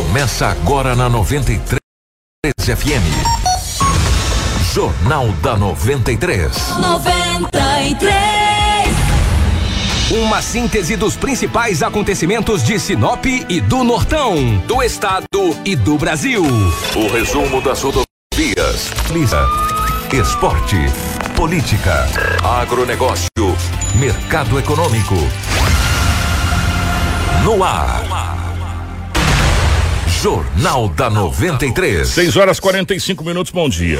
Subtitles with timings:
[0.00, 1.78] Começa agora na 93
[2.64, 3.04] FM.
[4.72, 6.56] Jornal da 93.
[6.78, 8.96] 93.
[10.10, 16.44] Uma síntese dos principais acontecimentos de Sinop e do Nortão, do estado e do Brasil.
[16.96, 19.46] O resumo das rodovias, Lisa,
[20.14, 20.78] esporte,
[21.36, 22.08] política,
[22.42, 23.28] agronegócio,
[23.96, 25.16] mercado econômico.
[27.44, 28.49] No ar.
[30.22, 32.06] Jornal da 93.
[32.06, 33.98] 6 horas 45 minutos, bom dia.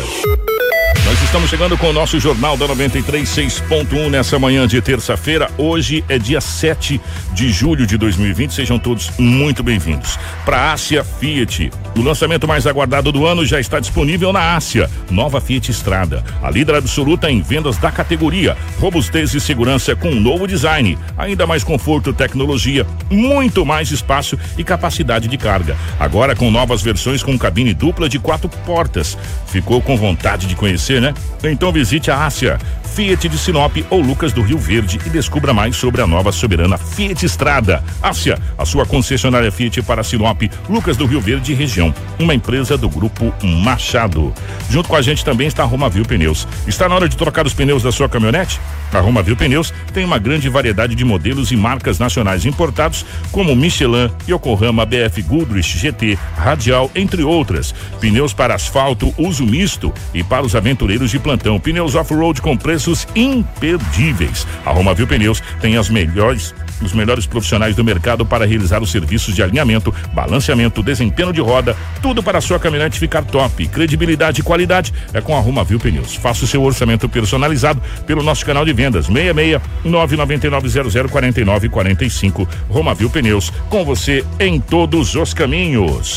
[1.11, 5.51] Nós estamos chegando com o nosso Jornal da 93 6.1 nessa manhã de terça-feira.
[5.59, 7.01] Hoje é dia 7
[7.33, 8.55] de julho de 2020.
[8.55, 10.17] Sejam todos muito bem-vindos.
[10.45, 11.73] Para a Ásia Fiat.
[11.97, 14.89] O lançamento mais aguardado do ano já está disponível na Ásia.
[15.11, 16.23] Nova Fiat Estrada.
[16.41, 18.57] A líder absoluta em vendas da categoria.
[18.79, 20.97] Robustez e segurança com um novo design.
[21.19, 25.77] Ainda mais conforto, tecnologia, muito mais espaço e capacidade de carga.
[25.99, 29.19] Agora com novas versões com cabine dupla de quatro portas.
[29.49, 31.15] Ficou com vontade de conhecer, né?
[31.43, 32.59] Então visite a Ásia,
[32.95, 36.77] Fiat de Sinop ou Lucas do Rio Verde e descubra mais sobre a nova soberana
[36.77, 37.83] Fiat Estrada.
[38.03, 41.95] Ásia, a sua concessionária Fiat para Sinop, Lucas do Rio Verde e região.
[42.19, 44.35] Uma empresa do grupo Machado.
[44.69, 46.47] Junto com a gente também está a Romavil Pneus.
[46.67, 48.61] Está na hora de trocar os pneus da sua caminhonete?
[48.93, 54.11] A Romavil Pneus tem uma grande variedade de modelos e marcas nacionais importados, como Michelin,
[54.29, 57.73] Yokohama, BF Goodrich, GT, Radial, entre outras.
[58.01, 61.61] Pneus para asfalto, uso misto e para os aventureiros de plantão.
[61.61, 64.47] Pneus off-road com preços imperdíveis.
[64.65, 69.35] A Romavil Pneus tem as melhores os melhores profissionais do mercado para realizar os serviços
[69.35, 73.69] de alinhamento, balanceamento, desempenho de roda, tudo para a sua caminhonete ficar top.
[73.69, 76.15] Credibilidade e qualidade é com a Romavil Pneus.
[76.15, 82.49] Faça o seu orçamento personalizado pelo nosso canal de vendas 66 99900 49 45.
[82.71, 86.17] Romavil Pneus, com você em todos os caminhos.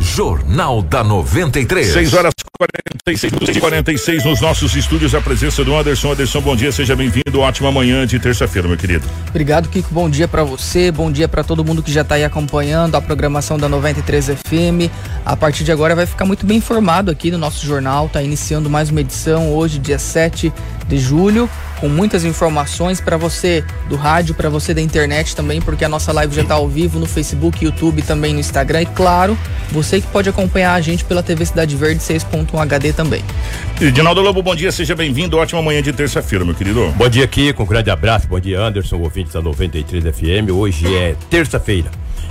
[0.00, 1.92] Jornal da 93.
[1.92, 2.34] 6 horas
[3.06, 5.14] 46 minutos e 46 nos nossos estúdios.
[5.14, 6.12] A presença do Anderson.
[6.12, 7.38] Anderson, bom dia, seja bem-vindo.
[7.38, 9.06] Ótima manhã de terça-feira, meu querido.
[9.28, 9.92] Obrigado, Kiko.
[9.92, 13.02] Bom dia para você, bom dia para todo mundo que já tá aí acompanhando a
[13.02, 14.90] programação da 93 FM.
[15.22, 18.08] A partir de agora vai ficar muito bem informado aqui no nosso jornal.
[18.08, 20.50] Tá iniciando mais uma edição hoje, dia 7
[20.88, 21.48] de julho,
[21.80, 26.12] com muitas informações para você do rádio, para você da internet também, porque a nossa
[26.12, 29.36] live já tá ao vivo no Facebook, YouTube, também no Instagram e claro,
[29.70, 33.22] você que pode acompanhar a gente pela TV Cidade Verde 6.1 HD também.
[33.80, 35.36] Edinaldo Lobo, bom dia, seja bem-vindo.
[35.36, 36.92] Ótima manhã de terça-feira, meu querido.
[36.96, 37.62] Bom dia, Kiko.
[37.62, 38.28] Um grande abraço.
[38.28, 40.50] Bom dia, Anderson, ouvintes da 93 FM.
[40.52, 41.90] Hoje é terça-feira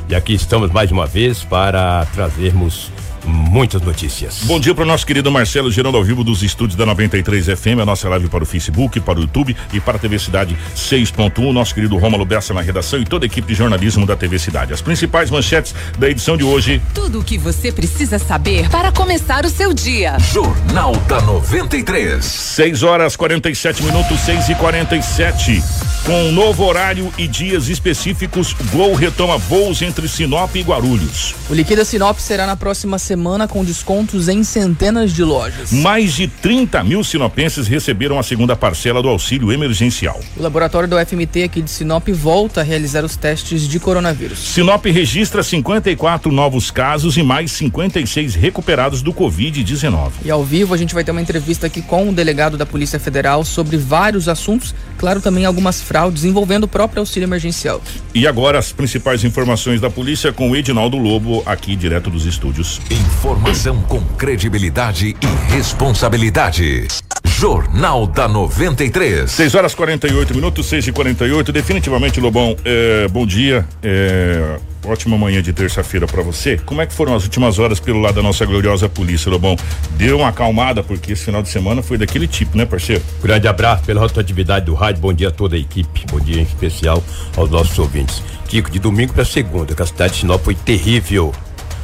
[0.09, 2.92] e aqui estamos mais uma vez para trazermos
[3.26, 4.42] muitas notícias.
[4.44, 7.80] Bom dia para o nosso querido Marcelo, gerando ao vivo dos estúdios da 93 FM,
[7.82, 11.52] a nossa live para o Facebook, para o YouTube e para a TV Cidade 6.1.
[11.54, 14.74] Nosso querido Rômulo Bessa na redação e toda a equipe de jornalismo da TV Cidade.
[14.74, 16.82] As principais manchetes da edição de hoje.
[16.94, 20.18] Tudo o que você precisa saber para começar o seu dia.
[20.20, 22.24] Jornal da 93.
[22.24, 25.64] 6 horas 47 minutos, 6 e 47
[26.06, 31.36] Com um novo horário e dias específicos, Gol retoma voos entre Sinop e Guarulhos.
[31.50, 33.12] O Liquida Sinop será na próxima semana
[33.47, 35.72] com descontos em centenas de lojas.
[35.72, 40.19] Mais de 30 mil sinopenses receberam a segunda parcela do auxílio emergencial.
[40.35, 44.40] O laboratório do FMT aqui de Sinop volta a realizar os testes de coronavírus.
[44.40, 50.12] Sinop registra 54 novos casos e mais 56 recuperados do Covid-19.
[50.25, 53.00] E ao vivo a gente vai ter uma entrevista aqui com o delegado da Polícia
[53.00, 57.81] Federal sobre vários assuntos, claro também algumas fraudes envolvendo o próprio auxílio emergencial.
[58.13, 62.80] E agora as principais informações da polícia com o Edinaldo Lobo, aqui direto dos estúdios.
[63.03, 66.88] Informação com credibilidade e responsabilidade.
[67.25, 69.30] Jornal da 93.
[69.30, 73.68] 6 horas 48 minutos, 6 e 48 Definitivamente, Lobão, é, bom dia.
[73.81, 76.58] É, ótima manhã de terça-feira para você.
[76.66, 79.58] Como é que foram as últimas horas pelo lado da nossa gloriosa polícia, Lobão?
[79.97, 83.03] Deu uma acalmada, porque esse final de semana foi daquele tipo, né, parceiro?
[83.22, 85.02] Grande abraço pela rotatividade do rádio.
[85.02, 86.06] Bom dia a toda a equipe.
[86.09, 87.03] Bom dia em especial
[87.36, 88.24] aos nossos ouvintes.
[88.47, 91.33] Kiko, de domingo para segunda, que a cidade de Sinop foi terrível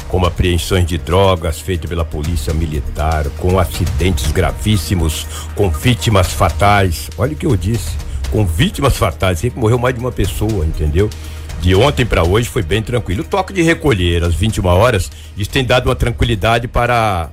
[0.09, 5.25] como apreensões de drogas feitas pela polícia militar, com acidentes gravíssimos,
[5.55, 7.09] com vítimas fatais.
[7.17, 7.95] Olha o que eu disse,
[8.31, 11.09] com vítimas fatais, sempre morreu mais de uma pessoa, entendeu?
[11.61, 13.21] De ontem para hoje foi bem tranquilo.
[13.21, 17.29] O toque de recolher às 21 horas, isso tem dado uma tranquilidade para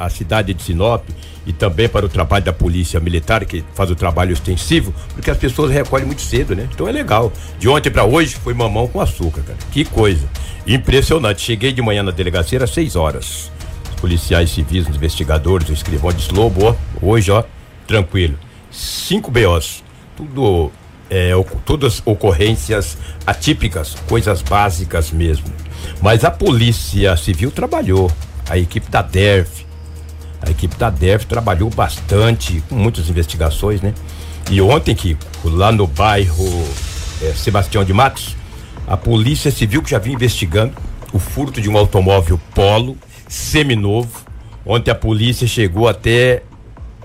[0.00, 1.04] a cidade de Sinop
[1.46, 5.36] e também para o trabalho da polícia militar que faz o trabalho extensivo, porque as
[5.36, 6.66] pessoas recolhem muito cedo, né?
[6.72, 7.30] Então é legal.
[7.58, 9.58] De ontem para hoje foi mamão com açúcar, cara.
[9.70, 10.26] Que coisa.
[10.66, 11.42] Impressionante.
[11.42, 13.52] Cheguei de manhã na delegacia às 6 horas.
[13.90, 17.44] Os policiais civis, os investigadores, o escrivão de Lobo, ó, hoje, ó,
[17.86, 18.38] tranquilo.
[18.70, 19.84] Cinco BOs.
[20.16, 20.70] Tudo
[21.10, 21.32] é,
[21.64, 22.96] todas ocorrências
[23.26, 25.46] atípicas, coisas básicas mesmo.
[26.00, 28.10] Mas a Polícia Civil trabalhou,
[28.48, 29.66] a equipe da DERF,
[30.42, 33.94] a equipe da DERF trabalhou bastante, com muitas investigações, né?
[34.50, 36.46] E ontem, que lá no bairro
[37.22, 38.36] é, Sebastião de Matos,
[38.86, 40.74] a Polícia Civil que já vinha investigando
[41.12, 42.96] o furto de um automóvel Polo
[43.28, 44.24] seminovo.
[44.64, 46.42] Ontem a polícia chegou até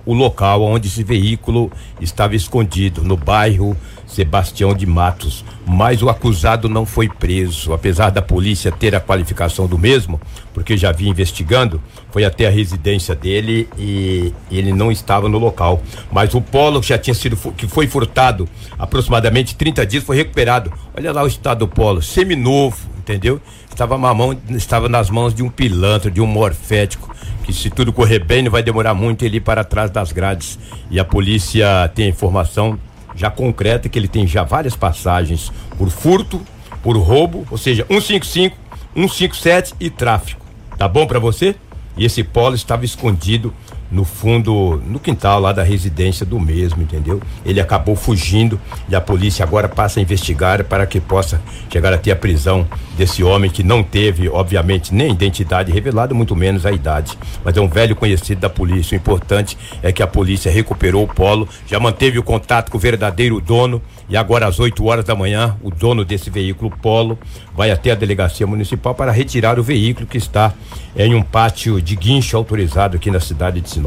[0.06, 5.44] o local onde esse veículo estava escondido, no bairro Sebastião de Matos.
[5.66, 10.22] Mas o acusado não foi preso, apesar da polícia ter a qualificação do mesmo,
[10.54, 11.82] porque já vinha investigando,
[12.12, 15.82] foi até a residência dele e ele não estava no local.
[16.12, 18.48] Mas o polo que já tinha sido que foi furtado
[18.78, 20.72] aproximadamente 30 dias foi recuperado.
[20.96, 23.42] Olha lá o estado do polo, seminovo, entendeu?
[23.70, 27.14] Estava, mamão, estava nas mãos de um pilantra, de um morfético
[27.46, 30.58] que se tudo correr bem não vai demorar muito ele ir para trás das grades.
[30.90, 32.80] E a polícia tem informação
[33.16, 36.42] já concreta que ele tem já várias passagens por furto,
[36.84, 38.56] por roubo, ou seja, 155,
[38.94, 40.46] 157 e tráfico.
[40.78, 41.56] Tá bom para você?
[41.98, 43.54] E esse polo estava escondido
[43.96, 47.22] no fundo, no quintal lá da residência do mesmo, entendeu?
[47.46, 48.60] Ele acabou fugindo
[48.90, 53.24] e a polícia agora passa a investigar para que possa chegar até a prisão desse
[53.24, 57.18] homem que não teve, obviamente, nem identidade revelada, muito menos a idade.
[57.44, 58.96] Mas é um velho conhecido da polícia.
[58.96, 62.82] O importante é que a polícia recuperou o polo, já manteve o contato com o
[62.82, 67.18] verdadeiro dono e agora às 8 horas da manhã, o dono desse veículo Polo
[67.56, 70.54] vai até a delegacia municipal para retirar o veículo que está
[70.96, 73.85] em um pátio de guincho autorizado aqui na cidade de Sinop.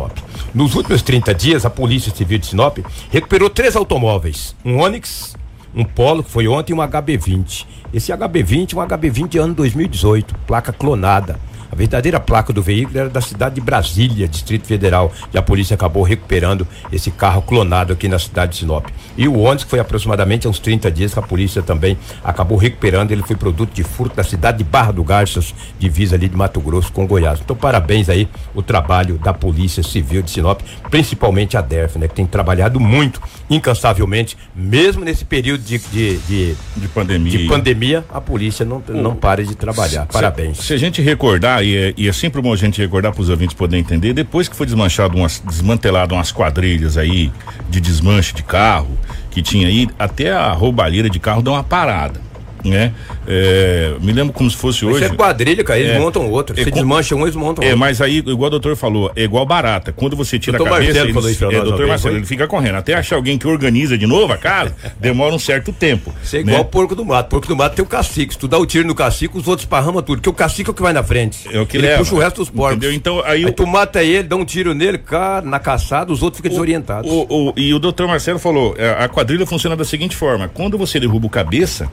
[0.54, 2.78] Nos últimos 30 dias, a Polícia Civil de Sinop
[3.10, 5.36] recuperou três automóveis: um Onix,
[5.74, 7.66] um Polo, que foi ontem, e um HB20.
[7.92, 11.38] Esse HB20 é um HB20 ano 2018, placa clonada.
[11.70, 15.74] A verdadeira placa do veículo era da cidade de Brasília, Distrito Federal, e a polícia
[15.74, 18.86] acabou recuperando esse carro clonado aqui na cidade de Sinop.
[19.16, 22.56] E o ônibus, que foi aproximadamente há uns 30 dias que a polícia também acabou
[22.56, 26.36] recuperando, ele foi produto de furto da cidade de Barra do Garças, divisa ali de
[26.36, 27.40] Mato Grosso com Goiás.
[27.40, 30.60] Então, parabéns aí o trabalho da Polícia Civil de Sinop,
[30.90, 33.20] principalmente a DERF, né, que tem trabalhado muito,
[33.50, 37.38] incansavelmente, mesmo nesse período de, de, de, de pandemia.
[37.38, 40.06] De pandemia, a polícia não, não para de trabalhar.
[40.06, 40.58] Parabéns.
[40.58, 43.22] Se, se a gente recordar, e é, e é sempre bom a gente recordar para
[43.22, 47.32] os ouvintes poderem entender, depois que foi desmanchado umas, desmantelado umas quadrilhas aí
[47.68, 48.98] de desmanche de carro,
[49.30, 52.27] que tinha aí, até a roubalheira de carro dá uma parada
[52.64, 52.92] né?
[53.26, 55.04] É, me lembro como se fosse hoje.
[55.04, 56.58] Isso é quadrilha, cara, eles é, montam outro.
[56.58, 57.72] É, você desmancha um, eles montam é, outro.
[57.72, 59.92] É, mas aí, igual o doutor falou, é igual barata.
[59.92, 62.46] Quando você tira doutor a cabeça, Marcelo eles, falou isso é, doutor Marcelo, ele fica
[62.46, 62.76] correndo.
[62.76, 66.14] Até achar alguém que organiza de novo a casa, demora um certo tempo.
[66.22, 66.64] Isso é igual né?
[66.64, 67.28] porco do mato.
[67.28, 68.32] Porco do mato tem o cacique.
[68.32, 70.18] Se tu dá o tiro no cacique, os outros parramam tudo.
[70.18, 71.48] Porque o cacique é o que vai na frente.
[71.52, 71.98] É o que ele leva.
[71.98, 72.76] puxa o resto dos porcos.
[72.76, 72.92] Entendeu?
[72.92, 76.38] Então, aí, aí tu mata ele, dá um tiro nele, cara, na caçada, os outros
[76.38, 77.10] ficam desorientados.
[77.10, 80.78] O, o, e o doutor Marcelo falou: é, a quadrilha funciona da seguinte forma: quando
[80.78, 81.90] você derruba o cabeça,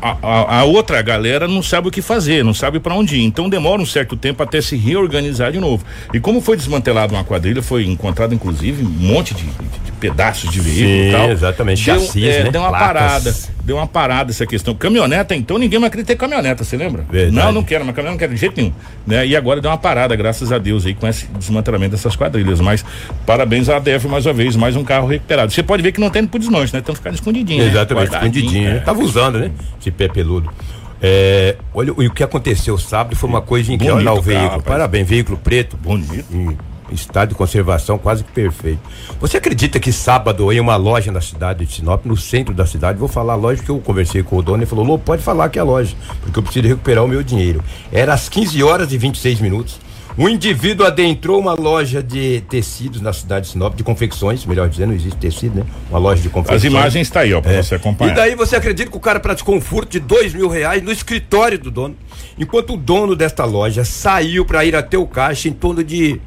[0.00, 3.24] a, a, outra galera não sabe o que fazer, não sabe para onde ir.
[3.24, 5.84] Então demora um certo tempo até se reorganizar de novo.
[6.12, 10.50] E como foi desmantelada uma quadrilha, foi encontrado inclusive um monte de, de, de pedaços
[10.50, 11.30] de veículo Sim, e tal.
[11.30, 12.50] Exatamente, deu, Chassis, é, né?
[12.50, 12.86] deu uma Placas.
[12.86, 13.57] parada.
[13.68, 14.74] Deu uma parada essa questão.
[14.74, 17.04] Caminhoneta, então, ninguém mais queria ter caminhoneta, você lembra?
[17.10, 17.36] Verdade.
[17.36, 18.72] Não, não quero, mas caminhoneta não quero de jeito nenhum.
[19.06, 19.26] Né?
[19.26, 22.62] E agora deu uma parada, graças a Deus, aí, com esse desmantelamento dessas quadrilhas.
[22.62, 22.82] Mas
[23.26, 25.52] parabéns à ADF mais uma vez, mais um carro recuperado.
[25.52, 26.80] Você pode ver que não tem pro desmanche, né?
[26.80, 27.62] Estão ficando escondidinho.
[27.62, 28.16] Exatamente, né?
[28.16, 28.70] escondidinho.
[28.70, 28.78] É.
[28.78, 29.50] Tava usando, né?
[29.78, 30.50] Esse pé peludo.
[31.02, 33.96] É, olha, o que aconteceu sábado foi uma coisa incrível.
[33.96, 34.62] Olha o veículo.
[34.62, 35.76] Parabéns, veículo preto.
[35.76, 36.24] Bonito.
[36.92, 38.80] Estado de conservação quase que perfeito.
[39.20, 42.98] Você acredita que sábado em uma loja na cidade de Sinop, no centro da cidade,
[42.98, 45.48] vou falar a loja que eu conversei com o dono e falou: Lô, pode falar
[45.48, 47.62] que é a loja, porque eu preciso recuperar o meu dinheiro.
[47.92, 49.88] Era às 15 horas e 26 minutos.
[50.18, 54.88] Um indivíduo adentrou uma loja de tecidos na cidade de Sinop, de confecções, melhor dizendo,
[54.88, 55.66] não existe tecido, né?
[55.88, 56.64] Uma loja de confecções.
[56.64, 57.62] As imagens está aí, ó, pra é.
[57.62, 58.10] você acompanhar.
[58.10, 60.90] E daí você acredita que o cara praticou um furto de dois mil reais no
[60.90, 61.96] escritório do dono,
[62.36, 66.20] enquanto o dono desta loja saiu para ir até o caixa em torno de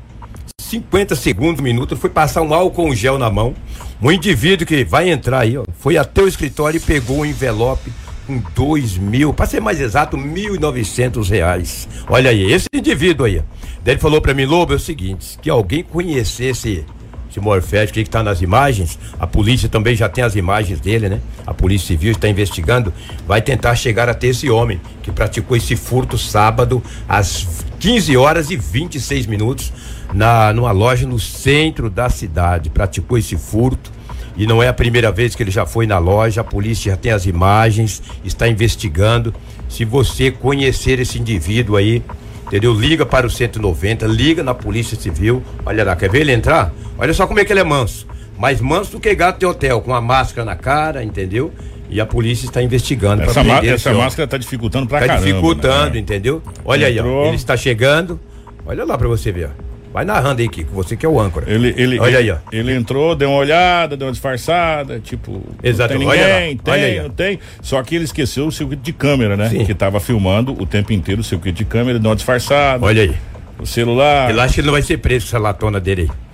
[0.72, 3.54] 50 segundos, minuto, foi passar um álcool gel na mão.
[4.02, 7.92] Um indivíduo que vai entrar aí, ó, foi até o escritório e pegou um envelope
[8.26, 11.90] com dois mil, para ser mais exato, mil e novecentos reais.
[12.08, 13.42] Olha aí, esse indivíduo aí.
[13.84, 16.86] Daí ele falou para mim, Lobo, é o seguinte, que alguém conhecesse
[17.32, 21.22] esse morfético que está nas imagens, a polícia também já tem as imagens dele, né?
[21.48, 22.94] A polícia civil está investigando,
[23.26, 27.48] vai tentar chegar até esse homem que praticou esse furto sábado às
[27.80, 29.72] 15 horas e 26 minutos
[30.14, 33.90] na numa loja no centro da cidade, praticou esse furto
[34.36, 36.98] e não é a primeira vez que ele já foi na loja, a polícia já
[36.98, 39.34] tem as imagens, está investigando.
[39.70, 42.04] Se você conhecer esse indivíduo aí,
[42.52, 42.74] entendeu?
[42.74, 45.42] Liga para o 190, liga na Polícia Civil.
[45.66, 46.74] Olha lá, quer ver ele entrar?
[46.98, 48.06] Olha só como é que ele é manso.
[48.38, 51.54] mais manso do que gato de hotel, com a máscara na cara, entendeu?
[51.90, 53.24] E a polícia está investigando.
[53.24, 55.26] Essa, essa máscara está dificultando para tá caramba.
[55.26, 56.00] Está dificultando, né?
[56.00, 56.42] entendeu?
[56.66, 57.20] Olha Entrou.
[57.22, 57.28] aí, ó.
[57.28, 58.20] Ele está chegando.
[58.66, 59.50] Olha lá para você ver.
[59.94, 61.52] Vai narrando aí, Kiko, você que é o âncora.
[61.52, 62.38] Ele, ele, Olha ele, aí, ó.
[62.52, 65.42] Ele entrou, deu uma olhada, deu uma disfarçada, tipo.
[65.62, 65.94] Exato.
[65.94, 67.40] Não tem ninguém, Olha tem, Olha aí, não tem.
[67.62, 69.50] Só que ele esqueceu o circuito de câmera, né?
[69.50, 69.66] Sim.
[69.66, 72.86] Que tava filmando o tempo inteiro o circuito de câmera, deu uma disfarçada.
[72.86, 73.14] Olha aí.
[73.60, 74.30] O celular.
[74.30, 76.31] Ele acha que ele não vai ser preso com essa latona dele aí.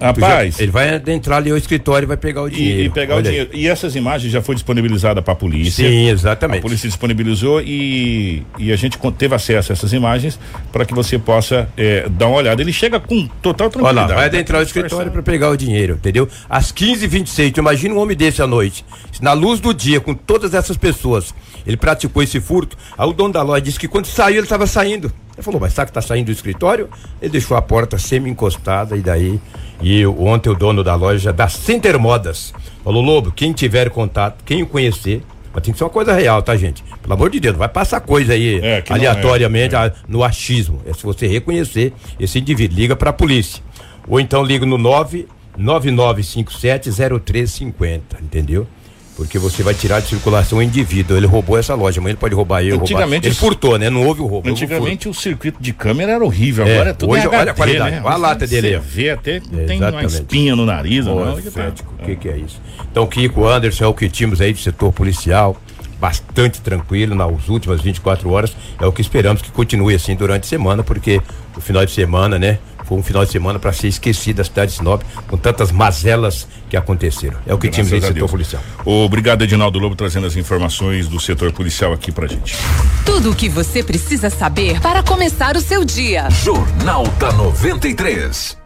[0.00, 0.60] Rapaz.
[0.60, 2.82] Ele vai entrar ali ao escritório e vai pegar o dinheiro.
[2.82, 3.50] E, e pegar Olha o dinheiro.
[3.52, 3.60] Aí.
[3.62, 5.88] E essas imagens já foi disponibilizada para a polícia.
[5.88, 6.58] Sim, exatamente.
[6.58, 10.38] A polícia disponibilizou e, e a gente teve acesso a essas imagens
[10.72, 12.60] para que você possa é, dar uma olhada.
[12.62, 14.12] Ele chega com total tranquilidade.
[14.12, 16.28] Olha lá, vai entrar ao escritório para pegar o dinheiro, entendeu?
[16.48, 18.84] Às 15h26, tu imagina um homem desse à noite.
[19.20, 21.34] Na luz do dia, com todas essas pessoas,
[21.66, 22.76] ele praticou esse furto.
[22.96, 25.12] Aí o dono da loja disse que quando saiu, ele estava saindo.
[25.36, 26.88] Ele falou, mas sabe que está saindo do escritório?
[27.20, 29.40] Ele deixou a porta semi-encostada e daí
[29.80, 32.52] e ontem o dono da loja da Center Modas
[32.82, 36.42] falou: Lobo, quem tiver contato, quem o conhecer, mas tem que ser uma coisa real,
[36.42, 36.82] tá, gente?
[37.02, 39.92] Pelo amor de Deus, não vai passar coisa aí é, aleatoriamente é, é.
[40.08, 40.80] no achismo.
[40.86, 43.62] É se você reconhecer esse indivíduo, liga para a polícia.
[44.08, 44.78] Ou então liga no
[45.58, 48.66] 999570350, entendeu?
[49.16, 51.16] Porque você vai tirar de circulação o indivíduo.
[51.16, 52.76] Ele roubou essa loja, mas ele pode roubar eu.
[52.76, 53.26] Antigamente.
[53.26, 53.26] Roubar.
[53.26, 53.88] Ele furtou, né?
[53.88, 54.48] Não houve o roubo.
[54.48, 56.66] Antigamente o circuito de câmera era horrível.
[56.66, 57.90] É, agora é tudo hoje, HD, olha a qualidade.
[57.96, 58.02] Né?
[58.04, 58.78] Olha a lata dele aí.
[58.78, 61.06] Vê até tem uma espinha no nariz.
[61.06, 62.60] Oh, não, fético, o que, que é isso?
[62.92, 65.56] Então, Kiko Anderson é o que tínhamos aí de setor policial
[65.98, 68.54] bastante tranquilo nas últimas 24 horas.
[68.78, 71.22] É o que esperamos que continue assim durante a semana, porque
[71.56, 72.58] o final de semana, né?
[72.86, 76.46] Foi um final de semana para ser esquecido da cidade de Sinop, com tantas mazelas
[76.70, 77.36] que aconteceram.
[77.44, 78.62] É o que tínhamos no setor policial.
[78.84, 82.56] Obrigado, Edinaldo Lobo, trazendo as informações do setor policial aqui pra gente.
[83.04, 86.30] Tudo o que você precisa saber para começar o seu dia.
[86.30, 88.56] Jornal da 93.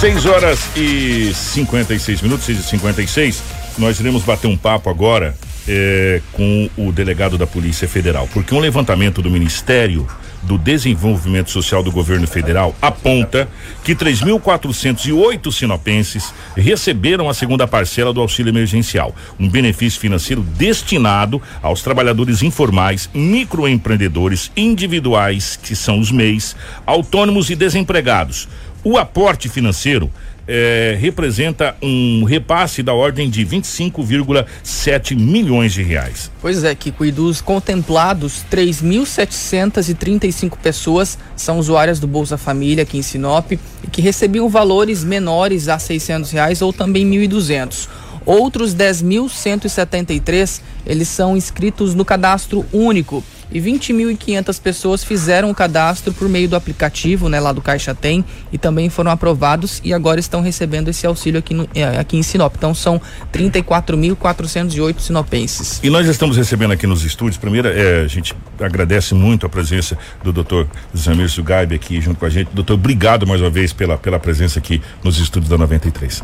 [0.00, 3.42] Seis horas e 56 minutos, seis e cinquenta e seis.
[3.78, 5.36] Nós iremos bater um papo agora
[5.72, 10.04] é, com o delegado da Polícia Federal, porque um levantamento do Ministério
[10.42, 13.48] do Desenvolvimento Social do Governo Federal aponta
[13.84, 21.82] que 3.408 sinopenses receberam a segunda parcela do auxílio emergencial, um benefício financeiro destinado aos
[21.82, 28.48] trabalhadores informais, microempreendedores individuais, que são os MEIs, autônomos e desempregados.
[28.82, 30.10] O aporte financeiro
[30.52, 36.28] é, representa um repasse da ordem de 25,7 milhões de reais.
[36.40, 43.02] Pois é, Kiko, e dos contemplados, 3.735 pessoas são usuárias do Bolsa Família aqui em
[43.02, 43.60] Sinop e
[43.92, 47.88] que recebiam valores menores a 600 reais ou também 1.200.
[48.26, 56.28] Outros 10.173, eles são inscritos no cadastro único e 20.500 pessoas fizeram o cadastro por
[56.28, 60.40] meio do aplicativo, né, lá do Caixa Tem, e também foram aprovados e agora estão
[60.40, 62.54] recebendo esse auxílio aqui, no, é, aqui em Sinop.
[62.56, 63.00] Então são
[63.32, 65.80] 34.408 sinopenses.
[65.82, 69.96] E nós estamos recebendo aqui nos estúdios, primeiro, é, a gente agradece muito a presença
[70.22, 72.50] do doutor Zamir Sugaib aqui junto com a gente.
[72.52, 76.22] Doutor, obrigado mais uma vez pela, pela presença aqui nos estúdios da 93.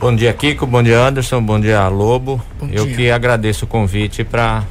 [0.00, 0.66] Bom dia, Kiko.
[0.66, 1.42] Bom dia, Anderson.
[1.42, 2.42] Bom dia, Lobo.
[2.58, 2.96] Bom Eu dia.
[2.96, 4.64] que agradeço o convite para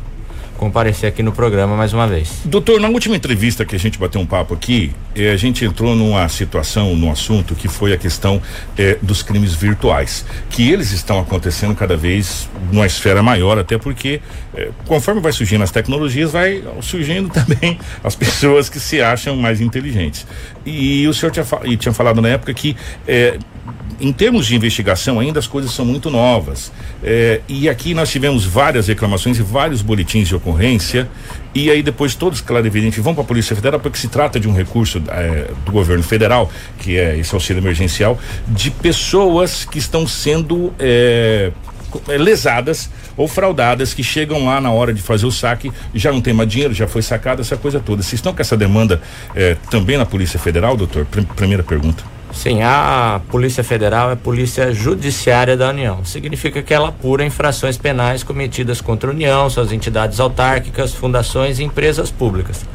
[0.60, 2.42] comparecer aqui no programa mais uma vez.
[2.44, 5.96] Doutor, na última entrevista que a gente bateu um papo aqui, eh, a gente entrou
[5.96, 8.42] numa situação, num assunto que foi a questão
[8.78, 14.20] eh, dos crimes virtuais, que eles estão acontecendo cada vez numa esfera maior, até porque
[14.54, 19.62] eh, conforme vai surgindo as tecnologias, vai surgindo também as pessoas que se acham mais
[19.62, 20.28] inteligentes.
[20.66, 22.76] E, e o senhor tinha, e tinha falado na época que
[23.08, 23.40] eh,
[24.00, 26.72] em termos de investigação, ainda as coisas são muito novas.
[27.04, 30.49] É, e aqui nós tivemos várias reclamações e vários boletins de ocorrência.
[31.54, 34.48] E aí depois todos, claro, evidente, vão para a Polícia Federal, porque se trata de
[34.48, 40.08] um recurso é, do governo federal, que é esse auxílio emergencial, de pessoas que estão
[40.08, 41.52] sendo é,
[42.08, 46.34] lesadas ou fraudadas que chegam lá na hora de fazer o saque, já não tem
[46.34, 48.04] mais dinheiro, já foi sacado, essa coisa toda.
[48.04, 49.02] Vocês estão com essa demanda
[49.72, 51.06] também na Polícia Federal, doutor?
[51.36, 52.19] Primeira pergunta.
[52.32, 56.06] Sim, a Polícia Federal é Polícia Judiciária da União.
[56.06, 61.64] Significa que ela apura infrações penais cometidas contra a União, suas entidades autárquicas, fundações e
[61.64, 62.66] empresas públicas.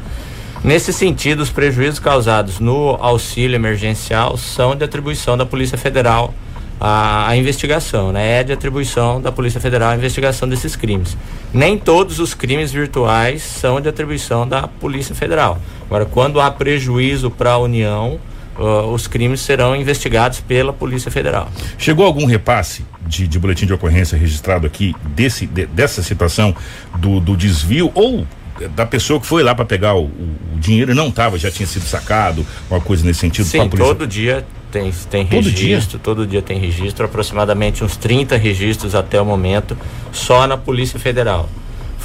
[0.63, 6.33] Nesse sentido, os prejuízos causados no auxílio emergencial são de atribuição da Polícia Federal
[6.79, 8.39] à, à investigação, né?
[8.39, 11.15] É de atribuição da Polícia Federal a investigação desses crimes.
[11.53, 15.59] Nem todos os crimes virtuais são de atribuição da Polícia Federal.
[15.85, 18.19] Agora, quando há prejuízo para a União,
[18.57, 21.49] uh, os crimes serão investigados pela Polícia Federal.
[21.77, 26.55] Chegou algum repasse de, de boletim de ocorrência registrado aqui desse, de, dessa situação
[26.97, 28.25] do, do desvio ou
[28.73, 31.67] da pessoa que foi lá para pegar o, o, dinheiro e não estava, já tinha
[31.67, 33.45] sido sacado, uma coisa nesse sentido?
[33.45, 35.99] Sim, todo dia tem, tem todo registro, dia?
[36.01, 39.77] todo dia tem registro, aproximadamente uns 30 registros até o momento,
[40.11, 41.49] só na Polícia Federal.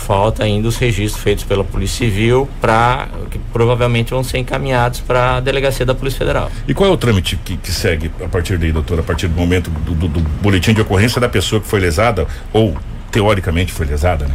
[0.06, 5.36] Falta ainda os registros feitos pela Polícia Civil para que provavelmente vão ser encaminhados para
[5.36, 6.50] a delegacia da Polícia Federal.
[6.66, 8.98] E qual é o trâmite que, que segue a partir daí, doutor?
[8.98, 12.26] A partir do momento do, do, do, boletim de ocorrência da pessoa que foi lesada
[12.52, 12.76] ou
[13.10, 14.34] teoricamente foi lesada, né?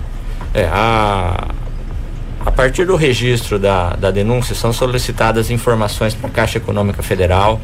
[0.54, 1.48] É, a,
[2.46, 7.60] a partir do registro da, da denúncia são solicitadas informações para a Caixa Econômica Federal,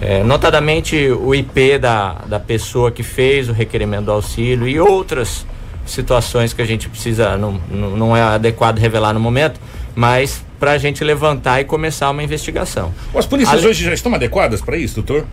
[0.00, 5.44] é, notadamente o IP da, da pessoa que fez o requerimento do auxílio e outras
[5.90, 9.60] situações que a gente precisa, não, não é adequado revelar no momento,
[9.94, 12.92] mas para a gente levantar e começar uma investigação.
[13.14, 13.68] As polícias Ale...
[13.68, 15.26] hoje já estão adequadas para isso, doutor?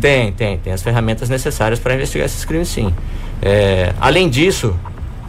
[0.00, 2.92] Tem, tem, tem as ferramentas necessárias para investigar esses crimes, sim.
[3.40, 4.76] É, além disso,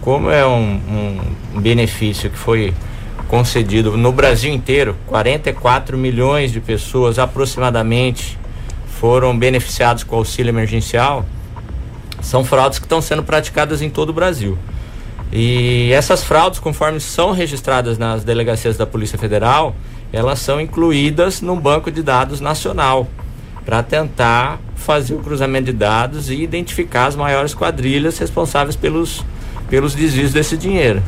[0.02, 1.20] como é um,
[1.56, 2.74] um benefício que foi
[3.28, 8.38] concedido no Brasil inteiro, 44 milhões de pessoas aproximadamente
[9.00, 11.26] foram beneficiados com auxílio emergencial,
[12.22, 14.58] são fraudes que estão sendo praticadas em todo o Brasil.
[15.36, 19.76] E essas fraudes, conforme são registradas nas delegacias da Polícia Federal,
[20.12, 23.08] elas são incluídas num banco de dados nacional
[23.66, 29.26] para tentar fazer o cruzamento de dados e identificar as maiores quadrilhas responsáveis pelos,
[29.72, 31.02] pelos desvios desse dinheiro.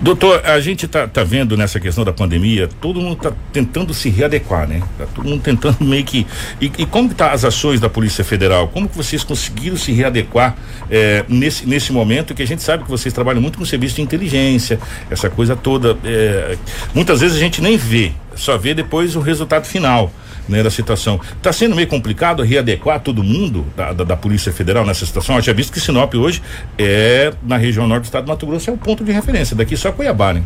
[0.00, 4.10] Doutor, a gente está tá vendo nessa questão da pandemia, todo mundo está tentando se
[4.10, 4.82] readequar, né?
[4.98, 6.26] Tá todo mundo tentando meio que.
[6.60, 8.68] E, e como estão tá as ações da Polícia Federal?
[8.68, 10.54] Como que vocês conseguiram se readequar
[10.90, 14.02] é, nesse, nesse momento que a gente sabe que vocês trabalham muito com serviço de
[14.02, 14.78] inteligência,
[15.10, 15.96] essa coisa toda.
[16.04, 16.58] É,
[16.94, 20.12] muitas vezes a gente nem vê, só vê depois o resultado final
[20.48, 21.20] né, da situação.
[21.36, 25.36] Está sendo meio complicado readequar todo mundo da, da, da, Polícia Federal nessa situação?
[25.36, 26.42] Eu já visto que Sinop hoje
[26.78, 29.56] é, na região norte do estado do Mato Grosso, é o ponto de referência.
[29.56, 30.42] Daqui só Cuiabá, né?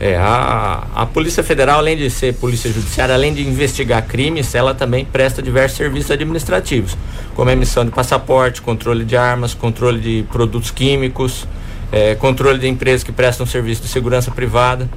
[0.00, 4.74] É, a, a Polícia Federal, além de ser Polícia Judiciária, além de investigar crimes, ela
[4.74, 6.96] também presta diversos serviços administrativos,
[7.36, 11.46] como emissão de passaporte, controle de armas, controle de produtos químicos,
[11.92, 14.88] é, controle de empresas que prestam serviço de segurança privada.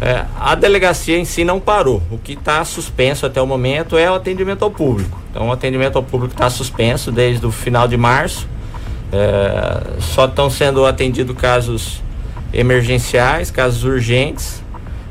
[0.00, 2.02] É, a delegacia em si não parou.
[2.10, 5.18] O que está suspenso até o momento é o atendimento ao público.
[5.30, 8.46] Então, o atendimento ao público está suspenso desde o final de março.
[9.12, 12.02] É, só estão sendo atendidos casos
[12.52, 14.62] emergenciais, casos urgentes.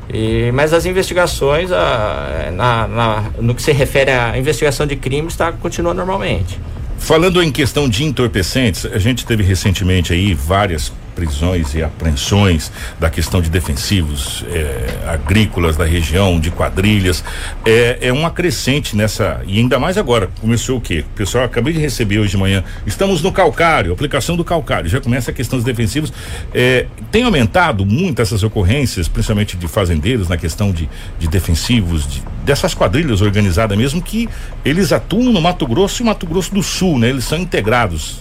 [0.08, 5.32] E, mas as investigações, a, na, na, no que se refere à investigação de crimes,
[5.32, 6.60] está continuando normalmente.
[6.96, 13.08] Falando em questão de entorpecentes, a gente teve recentemente aí várias prisões e apreensões da
[13.08, 17.24] questão de defensivos é, agrícolas da região, de quadrilhas.
[17.64, 19.40] É, é uma crescente nessa.
[19.46, 20.28] E ainda mais agora.
[20.40, 21.04] Começou o quê?
[21.14, 22.62] Pessoal acabei de receber hoje de manhã.
[22.86, 24.88] Estamos no calcário, aplicação do calcário.
[24.88, 26.12] Já começa a questão dos defensivos.
[26.52, 32.22] É, tem aumentado muito essas ocorrências, principalmente de fazendeiros, na questão de, de defensivos, de,
[32.44, 34.28] dessas quadrilhas organizadas mesmo, que
[34.64, 37.08] eles atuam no Mato Grosso e Mato Grosso do Sul, né?
[37.08, 38.20] Eles são integrados.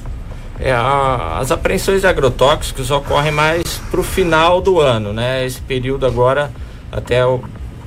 [0.60, 5.46] É, a, as apreensões de agrotóxicos ocorrem mais para o final do ano, né?
[5.46, 6.52] Esse período agora,
[6.92, 7.42] até o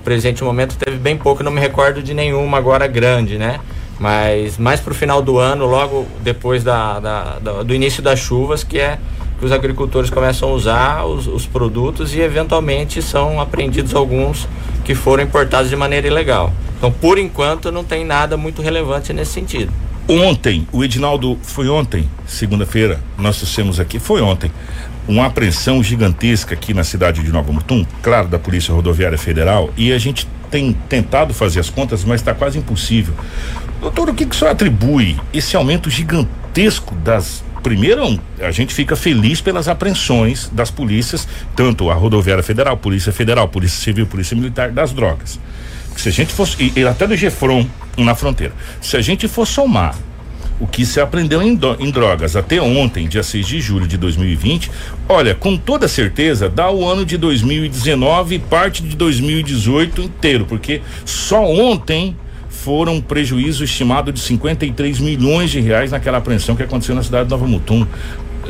[0.05, 3.61] presente momento, teve bem pouco, não me recordo de nenhuma agora grande, né?
[3.99, 8.19] Mas mais para o final do ano, logo depois da, da, da, do início das
[8.19, 8.99] chuvas, que é
[9.39, 14.49] que os agricultores começam a usar os, os produtos e eventualmente são apreendidos alguns
[14.85, 16.53] que foram importados de maneira ilegal.
[16.77, 19.73] Então, por enquanto, não tem nada muito relevante nesse sentido.
[20.09, 24.51] Ontem, o Edinaldo, foi ontem, segunda-feira, nós trouxemos aqui, foi ontem,
[25.07, 29.93] uma apreensão gigantesca aqui na cidade de Nova Mutum, claro, da Polícia Rodoviária Federal, e
[29.93, 33.13] a gente tem tentado fazer as contas, mas está quase impossível.
[33.83, 37.45] Doutor, o que, que o senhor atribui esse aumento gigantesco das.
[37.63, 43.49] Primeiro, a gente fica feliz pelas apreensões das polícias, tanto a Rodoviária Federal, Polícia Federal,
[43.49, 45.39] Polícia Civil, Polícia Militar, das drogas.
[45.97, 46.57] Se a gente fosse.
[46.63, 47.67] E, e até do Gefron
[47.97, 48.55] na fronteira.
[48.81, 49.97] Se a gente for somar
[50.61, 53.97] o que se aprendeu em, do, em, drogas até ontem, dia 6 de julho de
[53.97, 54.71] 2020,
[55.09, 60.81] olha, com toda certeza dá o ano de 2019 e parte de 2018 inteiro, porque
[61.05, 62.17] só ontem
[62.63, 67.25] foram um prejuízo estimado de 53 milhões de reais naquela apreensão que aconteceu na cidade
[67.25, 67.87] de Nova Mutum.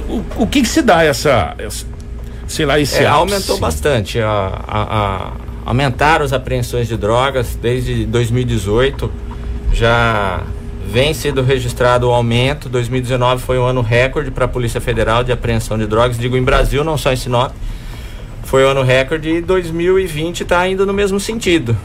[0.08, 1.86] O, o que, que, se dá essa, essa
[2.46, 5.32] sei lá, esse é, aumentou bastante a, a, a,
[5.66, 9.10] aumentaram as apreensões de drogas desde 2018
[9.72, 10.42] já
[10.86, 12.68] vem sendo registrado o aumento.
[12.70, 16.42] 2019 foi um ano recorde para a Polícia Federal de apreensão de drogas, digo em
[16.42, 17.52] Brasil, não só em Sinop.
[18.44, 21.76] Foi um ano recorde e 2020 está indo no mesmo sentido.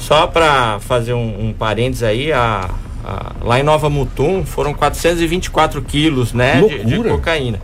[0.00, 2.70] Só para fazer um, um parênteses aí, a,
[3.04, 7.60] a, lá em Nova Mutum foram 424 quilos né, de, de, cocaína.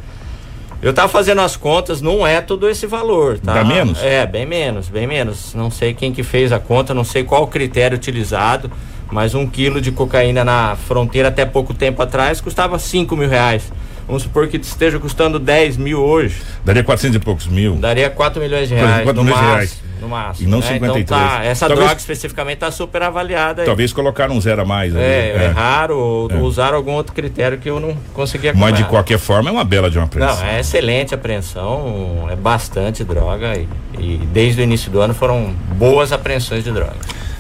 [0.82, 3.54] Eu tava fazendo as contas, não é todo esse valor, tá?
[3.54, 4.02] Dá menos?
[4.02, 5.54] É, bem menos, bem menos.
[5.54, 8.70] Não sei quem que fez a conta, não sei qual o critério utilizado,
[9.10, 13.72] mas um quilo de cocaína na fronteira até pouco tempo atrás custava 5 mil reais.
[14.06, 16.36] Vamos supor que esteja custando 10 mil hoje.
[16.64, 17.74] Daria 400 e poucos mil.
[17.74, 19.02] Daria 4 milhões de reais.
[19.02, 19.82] 4 no milhões de máximo, reais.
[20.00, 20.46] No máximo.
[20.48, 20.66] E não né?
[20.66, 21.02] 53.
[21.02, 23.64] Então tá, essa Talvez- droga especificamente está super avaliada.
[23.64, 24.94] Talvez colocaram um zero a mais.
[24.94, 25.04] ali.
[25.04, 26.34] É, erraram ou É.
[26.36, 28.88] usaram algum outro critério que eu não conseguia Mas de acompanhar.
[28.90, 30.36] qualquer forma é uma bela de uma apreensão.
[30.36, 35.14] Não, é excelente a apreensão, é bastante droga e, e desde o início do ano
[35.14, 36.96] foram boas apreensões de drogas.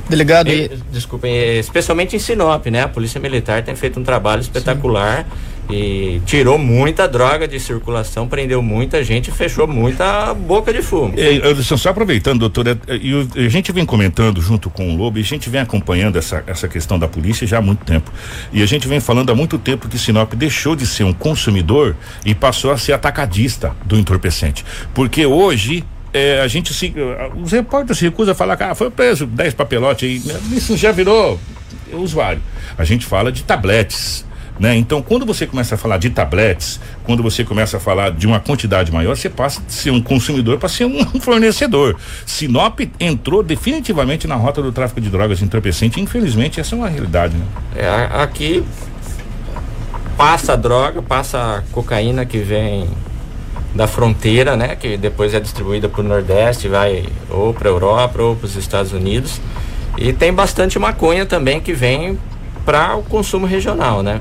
[0.08, 2.82] Delegado, E, e, desculpem, eh, especialmente em Sinop, né?
[2.82, 5.26] A Polícia Militar tem feito um trabalho espetacular
[5.70, 11.14] e tirou muita droga de circulação, prendeu muita gente e fechou muita boca de fumo.
[11.16, 15.18] É, Anderson, só aproveitando, doutor, é, e a gente vem comentando junto com o Lobo,
[15.18, 18.12] e a gente vem acompanhando essa, essa questão da polícia já há muito tempo.
[18.52, 21.96] E a gente vem falando há muito tempo que Sinop deixou de ser um consumidor
[22.24, 24.64] e passou a ser atacadista do entorpecente.
[24.94, 25.84] Porque hoje.
[26.12, 26.94] é, a gente se.
[27.42, 30.18] Os repórteres se recusam a falar que ah, foi preso 10 papelotes aí.
[30.24, 31.38] né, Isso já virou
[31.92, 32.40] usuário.
[32.76, 34.25] A gente fala de tabletes.
[34.58, 34.74] Né?
[34.76, 38.40] Então, quando você começa a falar de tabletes, quando você começa a falar de uma
[38.40, 41.94] quantidade maior, você passa de ser um consumidor para ser um fornecedor.
[42.24, 46.00] Sinop entrou definitivamente na rota do tráfico de drogas entorpecente.
[46.00, 47.36] Infelizmente, essa é uma realidade.
[47.36, 47.44] Né?
[47.76, 48.64] É, a- aqui
[50.16, 52.88] passa a droga, passa a cocaína que vem
[53.74, 54.74] da fronteira, né?
[54.74, 58.92] Que depois é distribuída para o Nordeste, vai ou para Europa ou para os Estados
[58.92, 59.38] Unidos.
[59.98, 62.18] E tem bastante maconha também que vem
[62.64, 64.20] para o consumo regional, né?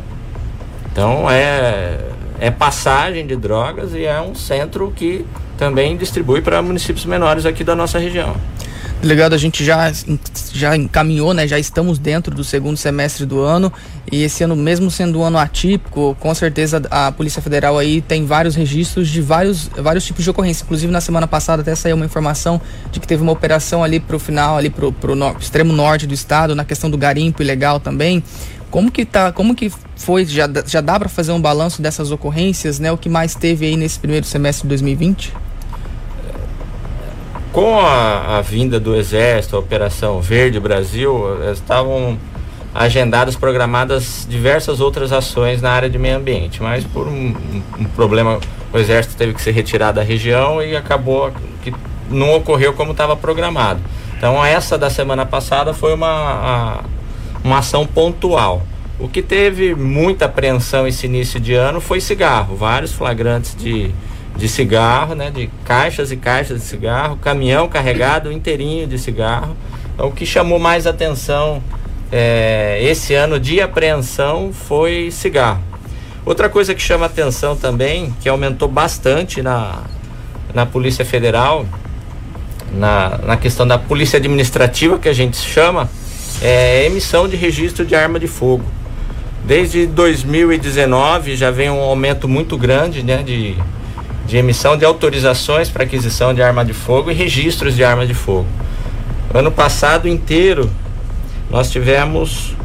[0.95, 1.97] Então é,
[2.39, 5.25] é passagem de drogas e é um centro que
[5.57, 8.33] também distribui para municípios menores aqui da nossa região.
[9.07, 9.91] Delegado, a gente já,
[10.53, 11.47] já encaminhou, né?
[11.47, 13.71] Já estamos dentro do segundo semestre do ano
[14.11, 18.25] e esse ano, mesmo sendo um ano atípico, com certeza a Polícia Federal aí tem
[18.25, 20.63] vários registros de vários, vários tipos de ocorrência.
[20.63, 22.59] Inclusive na semana passada até saiu uma informação
[22.91, 26.13] de que teve uma operação ali pro final, ali pro, pro no- extremo norte do
[26.13, 28.23] estado, na questão do garimpo ilegal também.
[28.71, 32.79] Como que tá, como que foi, já, já dá para fazer um balanço dessas ocorrências,
[32.79, 32.91] né?
[32.91, 35.31] O que mais teve aí nesse primeiro semestre de 2020?
[37.55, 42.17] Com a, a vinda do Exército, a Operação Verde Brasil, eh, estavam
[42.73, 47.33] agendadas, programadas diversas outras ações na área de meio ambiente, mas por um,
[47.79, 48.41] um- problema,
[48.73, 51.31] o Exército teve que ser retirado da região e acabou
[51.63, 51.73] que
[52.09, 53.79] não ocorreu como estava programado.
[54.17, 56.81] Então essa da semana passada foi uma,
[57.41, 58.63] uma ação pontual.
[58.99, 63.95] O que teve muita apreensão esse início de ano foi cigarro, vários flagrantes de,
[64.35, 69.55] de cigarro, né, de caixas e caixas de cigarro, caminhão carregado inteirinho de cigarro.
[69.93, 71.63] Então, o que chamou mais atenção
[72.11, 75.61] é, esse ano de apreensão foi cigarro.
[76.25, 79.83] Outra coisa que chama atenção também, que aumentou bastante na,
[80.53, 81.65] na Polícia Federal,
[82.73, 85.89] na, na questão da polícia administrativa, que a gente chama,
[86.41, 88.65] é emissão de registro de arma de fogo.
[89.45, 93.55] Desde 2019 já vem um aumento muito grande né, de,
[94.25, 98.13] de emissão de autorizações para aquisição de arma de fogo e registros de arma de
[98.13, 98.47] fogo.
[99.33, 100.69] Ano passado inteiro
[101.49, 102.55] nós tivemos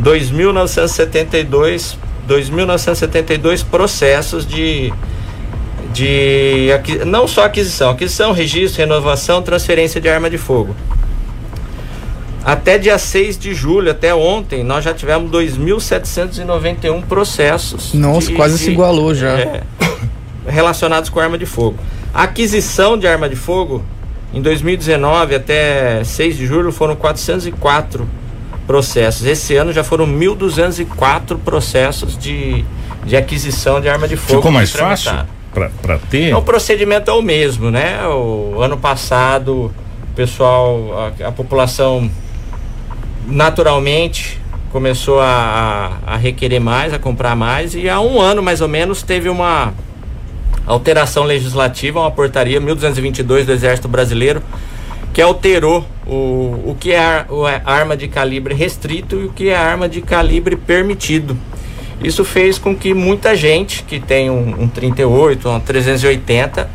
[0.00, 1.96] 2.972
[2.28, 4.92] 2.972 processos de
[5.92, 6.68] de
[7.06, 10.76] não só aquisição, aquisição, registro, renovação, transferência de arma de fogo.
[12.44, 17.92] Até dia 6 de julho, até ontem, nós já tivemos 2.791 processos.
[17.94, 19.38] Nossa, de- quase de- se igualou já.
[19.38, 19.62] é,
[20.48, 21.78] relacionados com arma de fogo.
[22.12, 23.82] A aquisição de arma de fogo,
[24.32, 28.08] em 2019 até 6 de julho, foram 404
[28.66, 29.26] processos.
[29.26, 32.64] Esse ano já foram 1.204 processos de,
[33.04, 34.40] de aquisição de arma de fogo.
[34.40, 35.12] Ficou mais fácil
[35.52, 36.28] para ter?
[36.28, 38.06] Então, o procedimento é o mesmo, né?
[38.06, 39.72] O ano passado,
[40.10, 42.10] o pessoal, a, a população
[43.26, 48.60] naturalmente começou a, a, a requerer mais, a comprar mais, e há um ano mais
[48.60, 49.72] ou menos teve uma
[50.68, 54.42] alteração legislativa, uma portaria 1222 do Exército Brasileiro,
[55.12, 59.32] que alterou o, o que é ar- o é arma de calibre restrito e o
[59.32, 61.36] que é arma de calibre permitido.
[62.02, 66.70] Isso fez com que muita gente que tem um, um 38, um 380,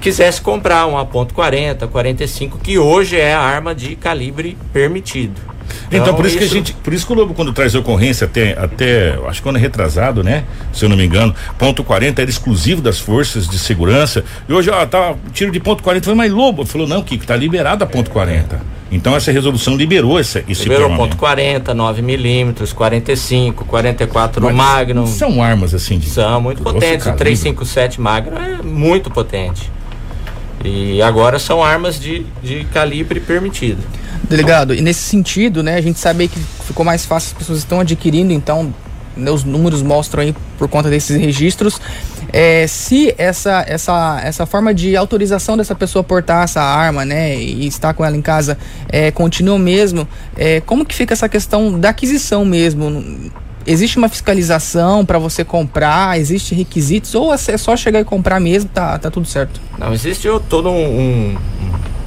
[0.00, 5.40] quisesse comprar uma .40, 45, que hoje é a arma de calibre permitido.
[5.88, 7.74] Então, então, por isso, isso, que a gente, por isso que o Lobo quando traz
[7.74, 10.44] ocorrência até, até, acho que ano retrasado, né?
[10.72, 14.24] Se eu não me engano, ponto 40 era exclusivo das forças de segurança.
[14.48, 17.36] E hoje, ó, tá tiro de ponto 40, foi mas Lobo falou não, Kiko, tá
[17.36, 18.76] liberado a ponto 40.
[18.90, 25.06] Então essa resolução liberou essa, esse Liberou ponto 40, 9 milímetros, 45, 44 no Magnum.
[25.06, 27.06] São armas assim de São muito potentes.
[27.06, 29.70] O 357 Magnum é muito potente.
[30.64, 33.82] E agora são armas de, de calibre permitido.
[34.28, 37.80] Delegado, e nesse sentido, né, a gente sabe que ficou mais fácil, as pessoas estão
[37.80, 38.74] adquirindo, então
[39.16, 41.80] né, os números mostram aí por conta desses registros.
[42.32, 47.66] É, se essa, essa, essa forma de autorização dessa pessoa portar essa arma, né, e
[47.66, 51.90] estar com ela em casa, é, continua mesmo, é, como que fica essa questão da
[51.90, 53.30] aquisição mesmo?
[53.66, 56.18] Existe uma fiscalização para você comprar?
[56.20, 57.14] Existe requisitos?
[57.16, 59.60] Ou é só chegar e comprar mesmo, tá, tá tudo certo?
[59.76, 61.00] Não, existe todo um,
[61.32, 61.36] um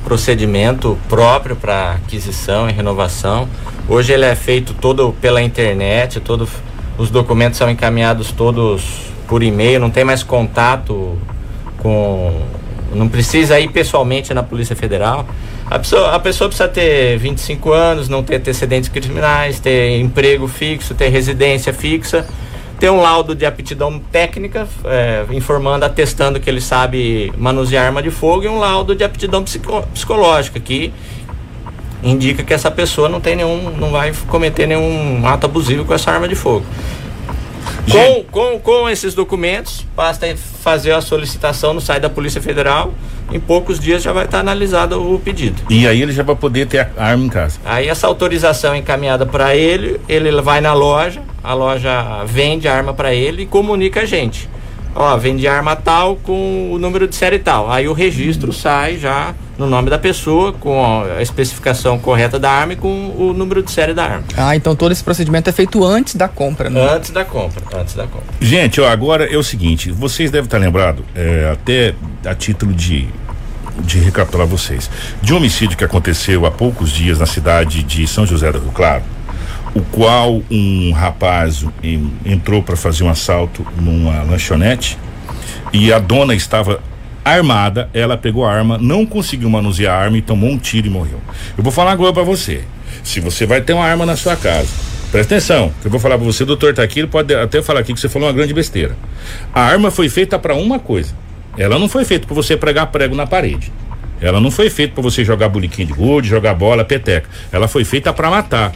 [0.04, 3.48] procedimento próprio para aquisição e renovação.
[3.88, 6.48] Hoje ele é feito todo pela internet, todo,
[6.98, 8.84] os documentos são encaminhados todos
[9.28, 11.18] por e-mail, não tem mais contato
[11.78, 12.42] com.
[12.94, 15.28] Não precisa ir pessoalmente na Polícia Federal.
[15.70, 20.96] A pessoa, a pessoa precisa ter 25 anos, não ter antecedentes criminais, ter emprego fixo,
[20.96, 22.26] ter residência fixa
[22.80, 28.10] ter um laudo de aptidão técnica, é, informando, atestando que ele sabe manusear arma de
[28.10, 30.94] fogo, e um laudo de aptidão psico, psicológica, que
[32.02, 36.10] indica que essa pessoa não tem nenhum, não vai cometer nenhum ato abusivo com essa
[36.10, 36.66] arma de fogo.
[37.92, 42.94] Com, com, com esses documentos, basta fazer a solicitação no site da Polícia Federal.
[43.32, 45.62] Em poucos dias já vai estar analisado o pedido.
[45.70, 47.60] E aí ele já vai poder ter a arma em casa.
[47.66, 52.76] Aí essa autorização é encaminhada para ele, ele vai na loja, a loja vende a
[52.76, 54.50] arma para ele e comunica a gente.
[54.96, 57.72] Ó, vende arma tal com o número de série tal.
[57.72, 62.74] Aí o registro sai já no nome da pessoa, com a especificação correta da arma
[62.74, 64.24] e com o número de série da arma.
[64.36, 66.82] Ah, então todo esse procedimento é feito antes da compra, né?
[66.96, 68.28] Antes da compra, antes da compra.
[68.40, 71.94] Gente, ó, agora é o seguinte, vocês devem estar lembrados, é, até
[72.26, 73.08] a título de
[73.82, 74.90] de recapitular vocês,
[75.22, 78.72] de um homicídio que aconteceu há poucos dias na cidade de São José do Rio
[78.72, 79.04] Claro,
[79.76, 84.98] o qual um rapaz em, entrou para fazer um assalto numa lanchonete
[85.72, 86.82] e a dona estava
[87.24, 90.90] armada, ela pegou a arma, não conseguiu manusear a arma e tomou um tiro e
[90.90, 91.20] morreu.
[91.58, 92.64] Eu vou falar agora para você.
[93.04, 94.70] Se você vai ter uma arma na sua casa,
[95.12, 97.62] presta atenção, que eu vou falar para você, o doutor tá aqui, ele pode até
[97.62, 98.96] falar aqui que você falou uma grande besteira.
[99.54, 101.14] A arma foi feita para uma coisa.
[101.58, 103.72] Ela não foi feita para você pregar prego na parede.
[104.22, 107.30] Ela não foi feita para você jogar buliquinho de gude, jogar bola, peteca.
[107.52, 108.74] Ela foi feita para matar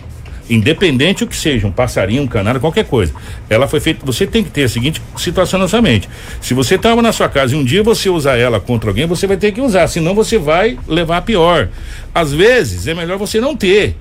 [0.50, 3.14] independente o que seja, um passarinho, um canário, qualquer coisa.
[3.50, 4.06] Ela foi feita.
[4.06, 6.10] Você tem que ter a seguinte situação na sua mente.
[6.42, 9.26] Se você estava na sua casa e um dia você usar ela contra alguém, você
[9.26, 11.70] vai ter que usar, senão você vai levar a pior.
[12.14, 13.96] Às vezes é melhor você não ter,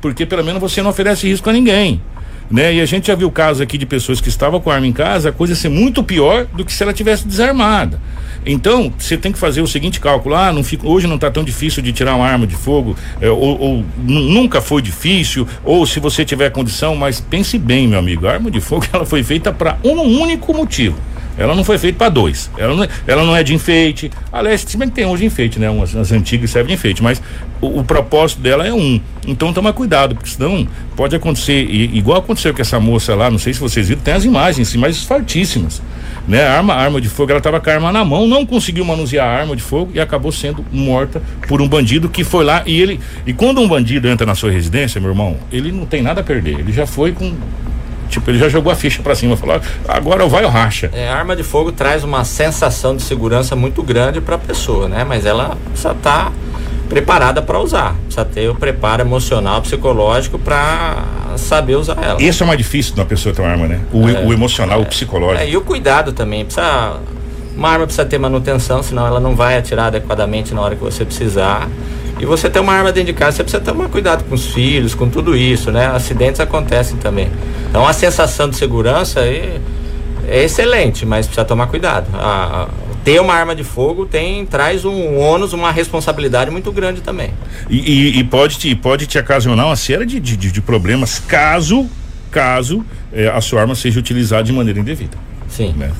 [0.00, 2.00] porque pelo menos você não oferece risco a ninguém.
[2.50, 2.74] Né?
[2.74, 5.30] E a gente já viu casos aqui de pessoas que estavam com arma em casa,
[5.30, 7.98] a coisa ser muito pior do que se ela tivesse desarmada.
[8.44, 11.44] Então, você tem que fazer o seguinte cálculo: ah, não fica, hoje não está tão
[11.44, 16.00] difícil de tirar uma arma de fogo, é, ou, ou nunca foi difícil, ou se
[16.00, 19.52] você tiver condição, mas pense bem, meu amigo, a arma de fogo ela foi feita
[19.52, 20.96] para um único motivo.
[21.38, 22.50] Ela não foi feita para dois.
[22.58, 24.10] Ela não, é, ela não é de enfeite.
[24.30, 25.70] Aliás, se bem que tem hoje enfeite, né?
[25.70, 27.22] Umas, as antigas servem de enfeite, mas
[27.58, 29.00] o, o, propósito dela é um.
[29.26, 33.38] Então toma cuidado, porque senão pode acontecer, e, igual aconteceu com essa moça lá, não
[33.38, 35.80] sei se vocês viram, tem as imagens, mas fortíssimas
[36.26, 36.46] né?
[36.46, 39.40] Arma, arma de fogo, ela estava com a arma na mão, não conseguiu manusear a
[39.40, 43.00] arma de fogo e acabou sendo morta por um bandido que foi lá e ele.
[43.26, 46.24] E quando um bandido entra na sua residência, meu irmão, ele não tem nada a
[46.24, 46.60] perder.
[46.60, 47.32] Ele já foi com
[48.12, 49.58] Tipo, ele já jogou a ficha para cima, falou:
[49.88, 50.90] agora vai o racha.
[50.92, 54.86] É, a arma de fogo traz uma sensação de segurança muito grande para a pessoa,
[54.86, 55.02] né?
[55.02, 56.32] Mas ela estar tá
[56.92, 57.94] preparada para usar.
[58.04, 61.02] Precisa ter o preparo emocional, psicológico para
[61.38, 62.22] saber usar ela.
[62.22, 63.80] Isso é mais difícil de uma pessoa ter uma arma, né?
[63.90, 65.42] O, é, o emocional, é, o psicológico.
[65.42, 66.44] É, e o cuidado também.
[66.44, 66.98] Precisa,
[67.56, 71.02] uma arma precisa ter manutenção, senão ela não vai atirar adequadamente na hora que você
[71.02, 71.66] precisar.
[72.20, 74.94] E você ter uma arma dentro de casa, você precisa tomar cuidado com os filhos,
[74.94, 75.86] com tudo isso, né?
[75.86, 77.30] Acidentes acontecem também.
[77.70, 79.58] Então a sensação de segurança é,
[80.28, 82.06] é excelente, mas precisa tomar cuidado.
[82.14, 82.68] A,
[83.04, 87.30] ter uma arma de fogo tem traz um ônus, uma responsabilidade muito grande também.
[87.68, 91.88] E, e, e pode, te, pode te ocasionar uma série de, de, de problemas caso,
[92.30, 95.16] caso é, a sua arma seja utilizada de maneira indevida.
[95.48, 95.74] Sim.
[95.76, 95.90] Né?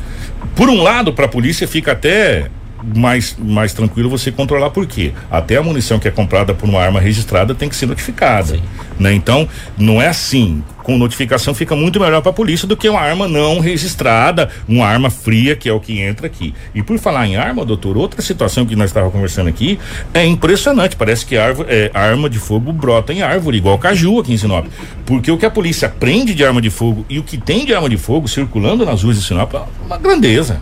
[0.56, 2.50] Por um lado, para a polícia fica até
[2.94, 5.12] mais, mais tranquilo você controlar, por quê?
[5.30, 8.58] Até a munição que é comprada por uma arma registrada tem que ser notificada.
[8.98, 9.12] Né?
[9.14, 10.62] Então, não é assim.
[10.82, 14.84] Com notificação fica muito melhor para a polícia do que uma arma não registrada, uma
[14.84, 16.52] arma fria, que é o que entra aqui.
[16.74, 19.78] E por falar em arma, doutor, outra situação que nós estávamos conversando aqui
[20.12, 20.96] é impressionante.
[20.96, 24.66] Parece que é, arma de fogo brota em árvore, igual caju aqui em Sinop.
[25.06, 27.72] Porque o que a polícia prende de arma de fogo e o que tem de
[27.72, 30.60] arma de fogo circulando nas ruas de Sinop é uma grandeza.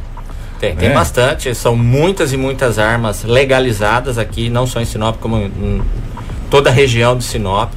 [0.60, 0.92] Tem, tem É.
[0.92, 1.54] bastante.
[1.54, 5.82] São muitas e muitas armas legalizadas aqui, não só em Sinop, como em,
[6.50, 7.72] toda a região de Sinop.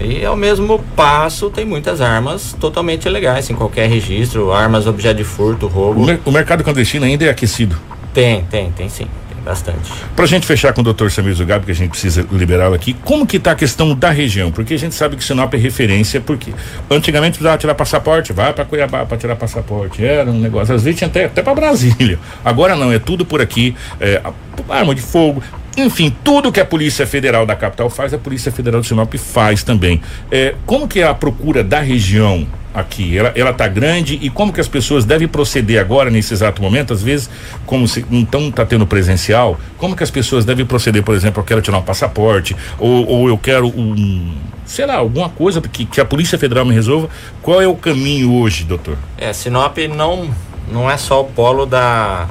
[0.00, 5.24] E ao mesmo passo tem muitas armas totalmente ilegais, em qualquer registro, armas objeto de
[5.24, 6.04] furto, O, roubo.
[6.04, 7.76] mer- o mercado clandestino ainda é aquecido.
[8.12, 9.06] Tem, tem, tem sim,
[9.44, 9.92] bastante.
[10.16, 13.26] Pra gente fechar com o doutor Samir Zugabi, que a gente precisa liberá-lo aqui, como
[13.26, 14.50] que tá a questão da região?
[14.50, 16.52] Porque a gente sabe que Sinop é referência, porque
[16.90, 21.02] antigamente precisava tirar passaporte, vai pra Cuiabá pra tirar passaporte, era um negócio, às vezes
[21.02, 22.18] até, até pra Brasília.
[22.44, 24.32] Agora não, é tudo por aqui, é, a-
[24.74, 25.42] arma de fogo,
[25.76, 29.62] enfim, tudo que a Polícia Federal da capital faz, a Polícia Federal de Sinop faz
[29.62, 30.00] também.
[30.30, 33.16] É, como que é a procura da região aqui?
[33.16, 36.92] Ela, ela tá grande e como que as pessoas devem proceder agora, nesse exato momento?
[36.92, 37.30] Às vezes,
[37.64, 41.02] como se então tá tendo presencial, como que as pessoas devem proceder?
[41.02, 44.34] Por exemplo, eu quero tirar um passaporte, ou, ou eu quero um,
[44.66, 47.08] sei lá, alguma coisa que, que a Polícia Federal me resolva.
[47.40, 48.96] Qual é o caminho hoje, doutor?
[49.16, 50.28] É, Sinop não,
[50.70, 52.28] não é só o polo da,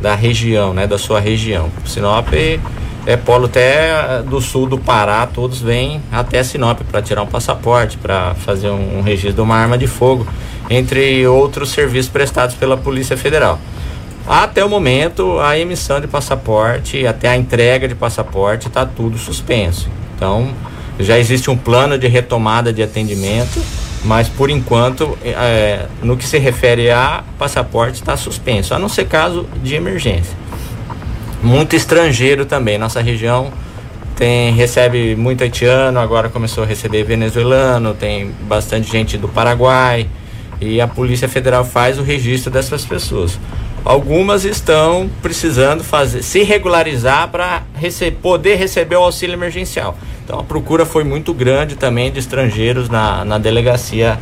[0.00, 0.86] da região, né?
[0.86, 1.70] Da sua região.
[1.86, 2.28] Sinop
[3.08, 7.96] é polo até do sul do Pará, todos vêm até Sinop para tirar um passaporte,
[7.96, 10.26] para fazer um, um registro de uma arma de fogo,
[10.68, 13.58] entre outros serviços prestados pela Polícia Federal.
[14.28, 19.88] Até o momento, a emissão de passaporte, até a entrega de passaporte, está tudo suspenso.
[20.14, 20.50] Então,
[21.00, 23.58] já existe um plano de retomada de atendimento,
[24.04, 29.06] mas por enquanto, é, no que se refere a passaporte, está suspenso, a não ser
[29.06, 30.36] caso de emergência.
[31.42, 32.78] Muito estrangeiro também.
[32.78, 33.52] Nossa região
[34.16, 40.08] tem recebe muito haitiano, agora começou a receber venezuelano, tem bastante gente do Paraguai
[40.60, 43.38] e a Polícia Federal faz o registro dessas pessoas.
[43.84, 49.96] Algumas estão precisando fazer, se regularizar para rece poder receber o auxílio emergencial.
[50.24, 54.18] Então a procura foi muito grande também de estrangeiros na, na delegacia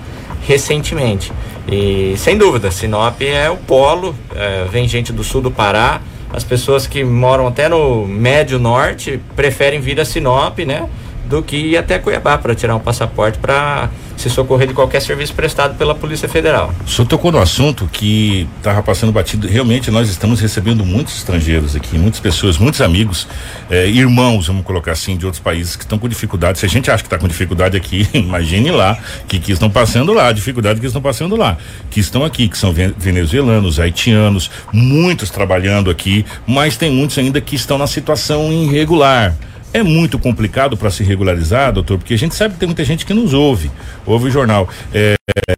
[0.47, 1.33] recentemente.
[1.67, 6.45] E sem dúvida, Sinop é o polo, é, vem gente do sul do Pará, as
[6.45, 10.89] pessoas que moram até no médio norte preferem vir a Sinop, né?
[11.29, 15.35] Do que ir até Cuiabá para tirar um passaporte para se socorrer de qualquer serviço
[15.35, 16.73] prestado pela Polícia Federal.
[16.87, 19.47] O senhor tocou no assunto que estava passando batido.
[19.47, 23.29] Realmente, nós estamos recebendo muitos estrangeiros aqui, muitas pessoas, muitos amigos,
[23.69, 26.59] eh, irmãos, vamos colocar assim, de outros países que estão com dificuldade.
[26.59, 28.97] Se a gente acha que está com dificuldade aqui, imagine lá,
[29.29, 31.59] que, que estão passando lá, a dificuldade que estão passando lá.
[31.91, 37.39] Que estão aqui, que são ven- venezuelanos, haitianos, muitos trabalhando aqui, mas tem muitos ainda
[37.41, 39.35] que estão na situação irregular.
[39.79, 43.05] É muito complicado para se regularizar, doutor, porque a gente sabe que tem muita gente
[43.05, 43.71] que nos ouve,
[44.07, 44.67] ouve o jornal.
[44.95, 45.15] É,
[45.51, 45.55] é,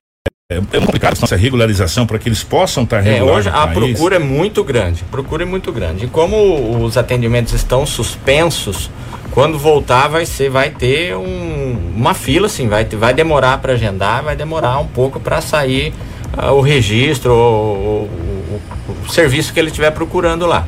[0.72, 4.18] é complicado essa regularização para que eles possam estar É, regulares hoje a procura é
[4.18, 5.04] muito grande.
[5.10, 6.06] Procura é muito grande.
[6.06, 8.90] E como os atendimentos estão suspensos,
[9.30, 14.24] quando voltar vai ser, vai ter um- uma fila, assim, vai, vai demorar para agendar,
[14.24, 15.92] vai demorar um pouco para sair
[16.36, 20.66] ah, o registro, o, o- o- o serviço que ele estiver procurando lá.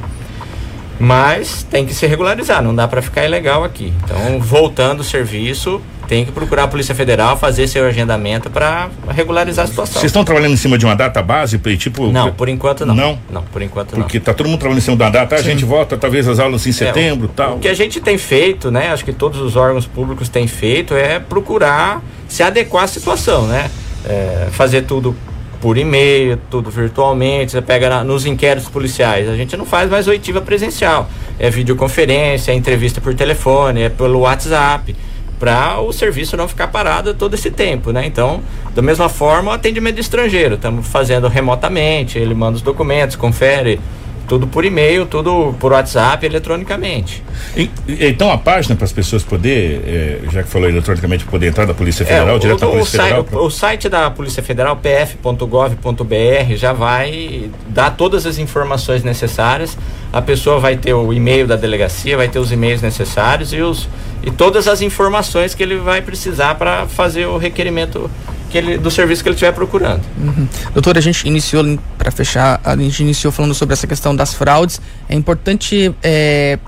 [1.00, 3.92] Mas tem que se regularizar, não dá para ficar ilegal aqui.
[4.04, 9.64] Então, voltando o serviço, tem que procurar a Polícia Federal, fazer seu agendamento para regularizar
[9.64, 9.94] a situação.
[9.94, 12.08] Vocês estão trabalhando em cima de uma data base, tipo?
[12.08, 12.94] Não, por enquanto não.
[12.94, 13.18] Não?
[13.30, 14.02] Não, por enquanto não.
[14.02, 16.38] Porque tá todo mundo trabalhando em cima de uma data, a gente volta talvez às
[16.38, 17.56] aulas em setembro, É, tal.
[17.56, 18.92] O que a gente tem feito, né?
[18.92, 23.70] Acho que todos os órgãos públicos têm feito é procurar se adequar à situação, né?
[24.04, 25.14] É, fazer tudo
[25.60, 27.52] por e-mail, tudo virtualmente.
[27.52, 31.08] Você pega na- nos inquéritos policiais, a gente não faz mais oitiva presencial.
[31.38, 34.96] É videoconferência, é entrevista por telefone, é pelo WhatsApp,
[35.38, 38.04] para o serviço não ficar parado todo esse tempo, né?
[38.04, 38.42] Então,
[38.74, 43.80] da mesma forma, o atendimento estrangeiro, estamos fazendo remotamente, ele manda os documentos, confere
[44.30, 47.20] tudo por e-mail, tudo por WhatsApp, eletronicamente.
[47.56, 51.64] E- então a página para as pessoas poder, eh, já que falou eletronicamente, poder entrar
[51.66, 53.42] da Polícia Federal, É, o, direto da o, Polícia site, Federal.
[53.42, 59.76] o, o site da Polícia Federal, pf.gov.br, já vai dar todas as informações necessárias.
[60.12, 63.88] A pessoa vai ter o e-mail da delegacia, vai ter os e-mails necessários e, os,
[64.22, 68.08] e todas as informações que ele vai precisar para fazer o requerimento
[68.50, 70.02] que ele, do serviço que ele estiver procurando.
[70.18, 70.48] Uhum.
[70.74, 74.80] Doutor, a gente iniciou, para fechar, a gente iniciou falando sobre essa questão das fraudes.
[75.08, 76.58] É importante é,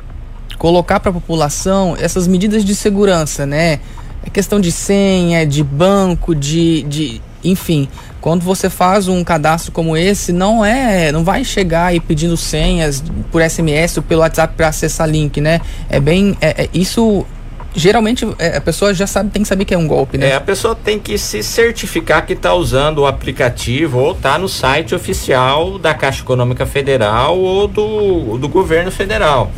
[0.59, 3.81] colocar para a população essas medidas de segurança, né?
[4.25, 7.88] É questão de senha, de banco, de, de enfim,
[8.21, 13.03] quando você faz um cadastro como esse, não é, não vai chegar aí pedindo senhas
[13.33, 15.61] por SMS ou pelo WhatsApp para acessar link, né?
[15.90, 17.27] É bem, é, é, isso
[17.75, 20.31] geralmente é, a pessoa já sabe, tem que saber que é um golpe, né?
[20.31, 24.49] É, a pessoa tem que se certificar que está usando o aplicativo ou está no
[24.49, 29.51] site oficial da Caixa Econômica Federal ou do, do governo federal.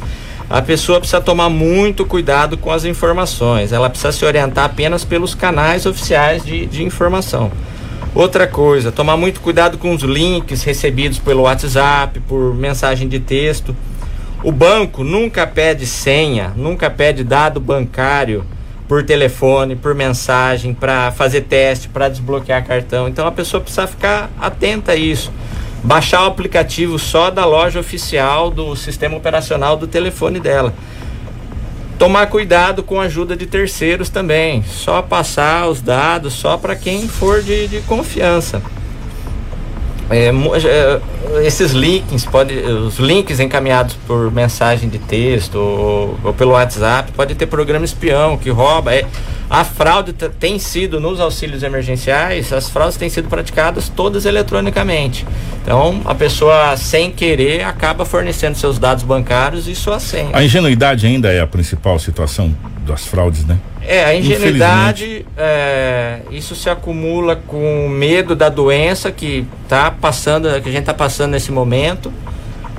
[0.48, 5.34] A pessoa precisa tomar muito cuidado com as informações, ela precisa se orientar apenas pelos
[5.34, 7.50] canais oficiais de, de informação.
[8.14, 13.74] Outra coisa, tomar muito cuidado com os links recebidos pelo WhatsApp, por mensagem de texto.
[14.44, 18.44] O banco nunca pede senha, nunca pede dado bancário
[18.86, 23.08] por telefone, por mensagem, para fazer teste, para desbloquear cartão.
[23.08, 25.32] Então a pessoa precisa ficar atenta a isso.
[25.82, 30.74] Baixar o aplicativo só da loja oficial do sistema operacional do telefone dela.
[31.98, 34.62] Tomar cuidado com a ajuda de terceiros também.
[34.62, 38.60] Só passar os dados só para quem for de, de confiança.
[40.10, 46.52] É, é, esses links pode, os links encaminhados por mensagem de texto ou, ou pelo
[46.52, 48.94] WhatsApp pode ter programa espião que rouba.
[48.94, 49.06] É,
[49.54, 55.24] a fraude tem sido nos auxílios emergenciais, as fraudes têm sido praticadas todas eletronicamente.
[55.62, 60.30] Então a pessoa sem querer acaba fornecendo seus dados bancários e sua senha.
[60.32, 62.52] A ingenuidade ainda é a principal situação
[62.84, 63.56] das fraudes, né?
[63.80, 70.48] É, a ingenuidade, é, isso se acumula com o medo da doença que tá passando,
[70.62, 72.12] que a gente está passando nesse momento,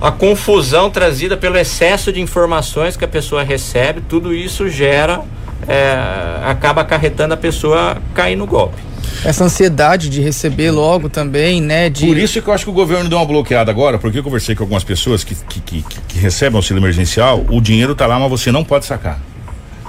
[0.01, 5.21] a confusão trazida pelo excesso de informações que a pessoa recebe, tudo isso gera,
[5.67, 5.97] é,
[6.45, 8.77] acaba acarretando a pessoa cair no golpe.
[9.23, 11.89] Essa ansiedade de receber logo também, né?
[11.89, 12.05] De...
[12.05, 14.55] Por isso que eu acho que o governo deu uma bloqueada agora, porque eu conversei
[14.55, 18.29] com algumas pessoas que, que, que, que recebem auxílio emergencial, o dinheiro está lá, mas
[18.29, 19.19] você não pode sacar.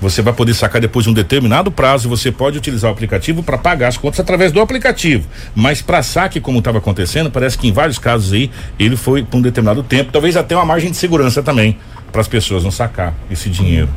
[0.00, 2.08] Você vai poder sacar depois de um determinado prazo.
[2.08, 5.26] Você pode utilizar o aplicativo para pagar as contas através do aplicativo.
[5.54, 9.38] Mas para saque, como estava acontecendo, parece que em vários casos aí ele foi por
[9.38, 11.78] um determinado tempo, talvez até uma margem de segurança também
[12.12, 13.88] para as pessoas não sacar esse dinheiro,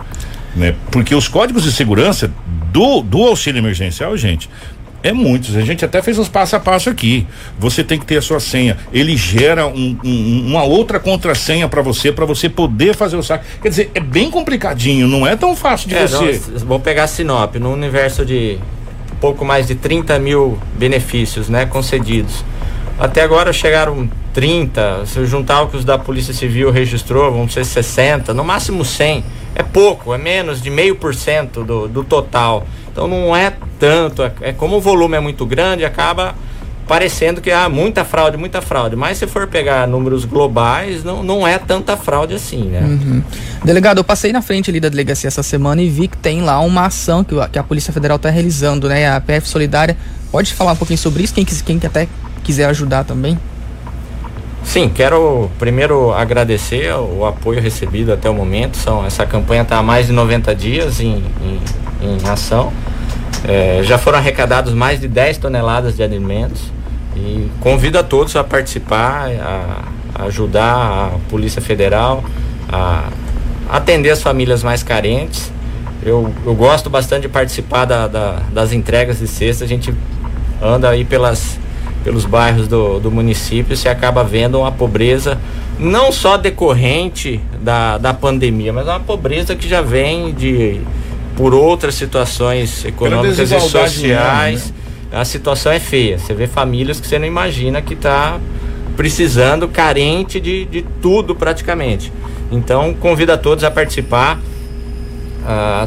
[0.56, 0.76] né?
[0.92, 2.32] Porque os códigos de segurança
[2.72, 4.50] do, do auxílio emergencial, gente,
[5.02, 5.56] é muitos.
[5.56, 7.26] A gente até fez uns passo a passo aqui.
[7.58, 8.78] Você tem que ter a sua senha.
[8.92, 13.46] Ele gera um, um, uma outra contrassenha para você, para você poder fazer o saque.
[13.62, 15.08] Quer dizer, é bem complicadinho.
[15.08, 16.42] Não é tão fácil de é, você.
[16.52, 18.58] Não, vou pegar a Sinop no universo de
[19.22, 22.44] pouco mais de 30 mil benefícios, né, concedidos.
[23.00, 25.06] Até agora chegaram 30.
[25.06, 28.84] Se eu juntar o que os da Polícia Civil registrou, vão ser 60, no máximo
[28.84, 29.24] 100.
[29.56, 32.68] É pouco, é menos de meio por cento do, total.
[32.92, 36.36] Então não é tanto, é, é, como o volume é muito grande, acaba
[36.88, 38.96] parecendo que há muita fraude, muita fraude.
[38.96, 42.82] Mas se for pegar números globais, não, não é tanta fraude assim, né?
[42.82, 43.24] Uhum.
[43.64, 46.60] Delegado, eu passei na frente ali da delegacia essa semana e vi que tem lá
[46.60, 49.10] uma ação que, que a Polícia Federal está realizando, né?
[49.10, 49.96] A PF Solidária.
[50.32, 51.34] Pode falar um pouquinho sobre isso?
[51.34, 52.08] Quem, quem até
[52.42, 53.38] quiser ajudar também?
[54.64, 58.78] Sim, quero primeiro agradecer o apoio recebido até o momento.
[58.78, 61.60] São, essa campanha está há mais de 90 dias em, em,
[62.02, 62.72] em ação.
[63.48, 66.62] É, já foram arrecadados mais de 10 toneladas de alimentos
[67.16, 72.24] e convido a todos a participar, a, ajudar a Polícia Federal
[72.72, 73.10] a
[73.70, 75.52] atender as famílias mais carentes.
[76.04, 79.66] Eu, eu gosto bastante de participar da, da, das entregas de cesta.
[79.66, 79.94] A gente
[80.62, 81.58] anda aí pelas,
[82.04, 85.38] pelos bairros do, do município se acaba vendo uma pobreza
[85.78, 90.82] não só decorrente da, da pandemia, mas uma pobreza que já vem de
[91.36, 94.54] por outras situações econômicas e sociais.
[94.54, 94.74] Mesmo,
[95.12, 95.20] né?
[95.20, 96.20] A situação é feia.
[96.20, 98.38] Você vê famílias que você não imagina que está
[98.96, 102.12] precisando, carente de, de tudo praticamente.
[102.52, 104.40] Então, convido a todos a participar.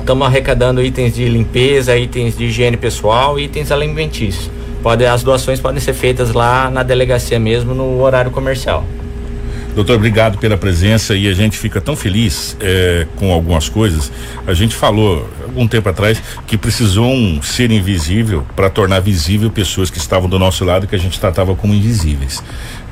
[0.01, 4.51] Estamos uh, arrecadando itens de limpeza, itens de higiene pessoal, itens alimentícios.
[4.83, 8.85] Pode, as doações podem ser feitas lá na delegacia mesmo, no horário comercial.
[9.75, 14.13] Doutor, obrigado pela presença e a gente fica tão feliz é, com algumas coisas.
[14.47, 19.89] A gente falou algum tempo atrás que precisou um ser invisível para tornar visível pessoas
[19.89, 22.43] que estavam do nosso lado que a gente tratava como invisíveis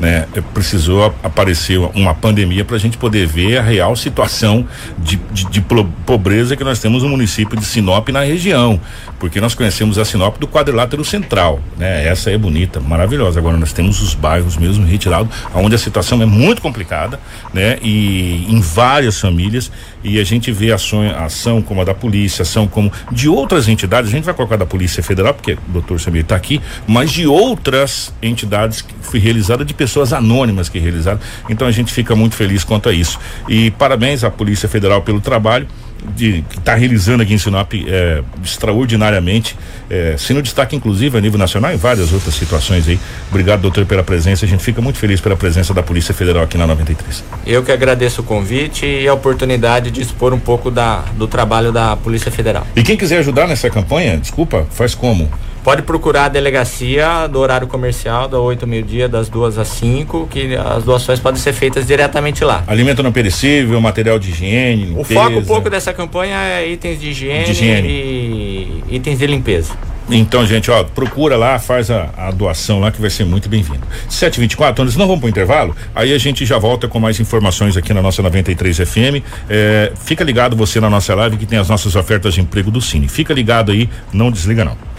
[0.01, 0.27] né?
[0.55, 4.67] Precisou aparecer uma pandemia para a gente poder ver a real situação
[4.99, 5.61] de, de, de,
[6.07, 8.81] pobreza que nós temos no município de Sinop na região,
[9.19, 12.09] porque nós conhecemos a Sinop do quadrilátero central, né?
[12.09, 13.39] Essa é bonita, maravilhosa.
[13.39, 17.21] Agora nós temos os bairros mesmo retirados, onde a situação é muito complicada,
[17.53, 17.79] né?
[17.83, 19.71] E em várias famílias
[20.03, 24.11] e a gente vê ação, ação como a da polícia, ação como de outras entidades,
[24.11, 27.27] a gente vai colocar da Polícia Federal, porque o doutor Samir está aqui, mas de
[27.27, 31.21] outras entidades que foi realizada de pessoas anônimas que realizaram.
[31.49, 33.19] Então a gente fica muito feliz quanto a isso.
[33.49, 35.67] E parabéns à Polícia Federal pelo trabalho
[36.15, 39.57] de, que está realizando aqui em Sinop é, extraordinariamente,
[39.89, 42.99] é, sendo destaque inclusive a nível nacional e várias outras situações aí.
[43.29, 44.45] Obrigado, doutor, pela presença.
[44.45, 47.25] A gente fica muito feliz pela presença da Polícia Federal aqui na 93.
[47.47, 51.73] Eu que agradeço o convite e a oportunidade de expor um pouco da, do trabalho
[51.73, 52.67] da Polícia Federal.
[52.77, 55.31] E quem quiser ajudar nessa campanha, desculpa, faz como?
[55.63, 60.27] Pode procurar a delegacia do horário comercial, da 8 ao meio-dia, das duas às 5,
[60.31, 62.65] que as doações podem ser feitas diretamente lá.
[62.67, 64.87] Alimento não perecível, material de higiene.
[64.87, 65.01] Limpeza.
[65.01, 67.89] O foco um pouco dessa campanha é itens de higiene, de higiene.
[67.89, 69.75] e itens de limpeza.
[70.09, 73.87] Então, gente, ó, procura lá, faz a, a doação lá que vai ser muito bem-vindo.
[74.09, 77.77] 724, nós não vamos para o intervalo, aí a gente já volta com mais informações
[77.77, 79.23] aqui na nossa 93 FM.
[79.49, 82.81] É, fica ligado você na nossa live que tem as nossas ofertas de emprego do
[82.81, 83.07] Cine.
[83.07, 84.90] Fica ligado aí, não desliga não.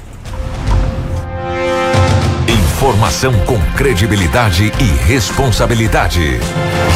[2.81, 6.39] Informação com credibilidade e responsabilidade.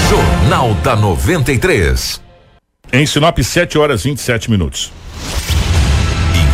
[0.10, 2.20] Jornal da 93.
[2.92, 4.92] Em Sinop, 7 horas 27 minutos.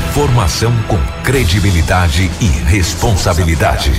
[0.10, 3.92] Informação com credibilidade e responsabilidade.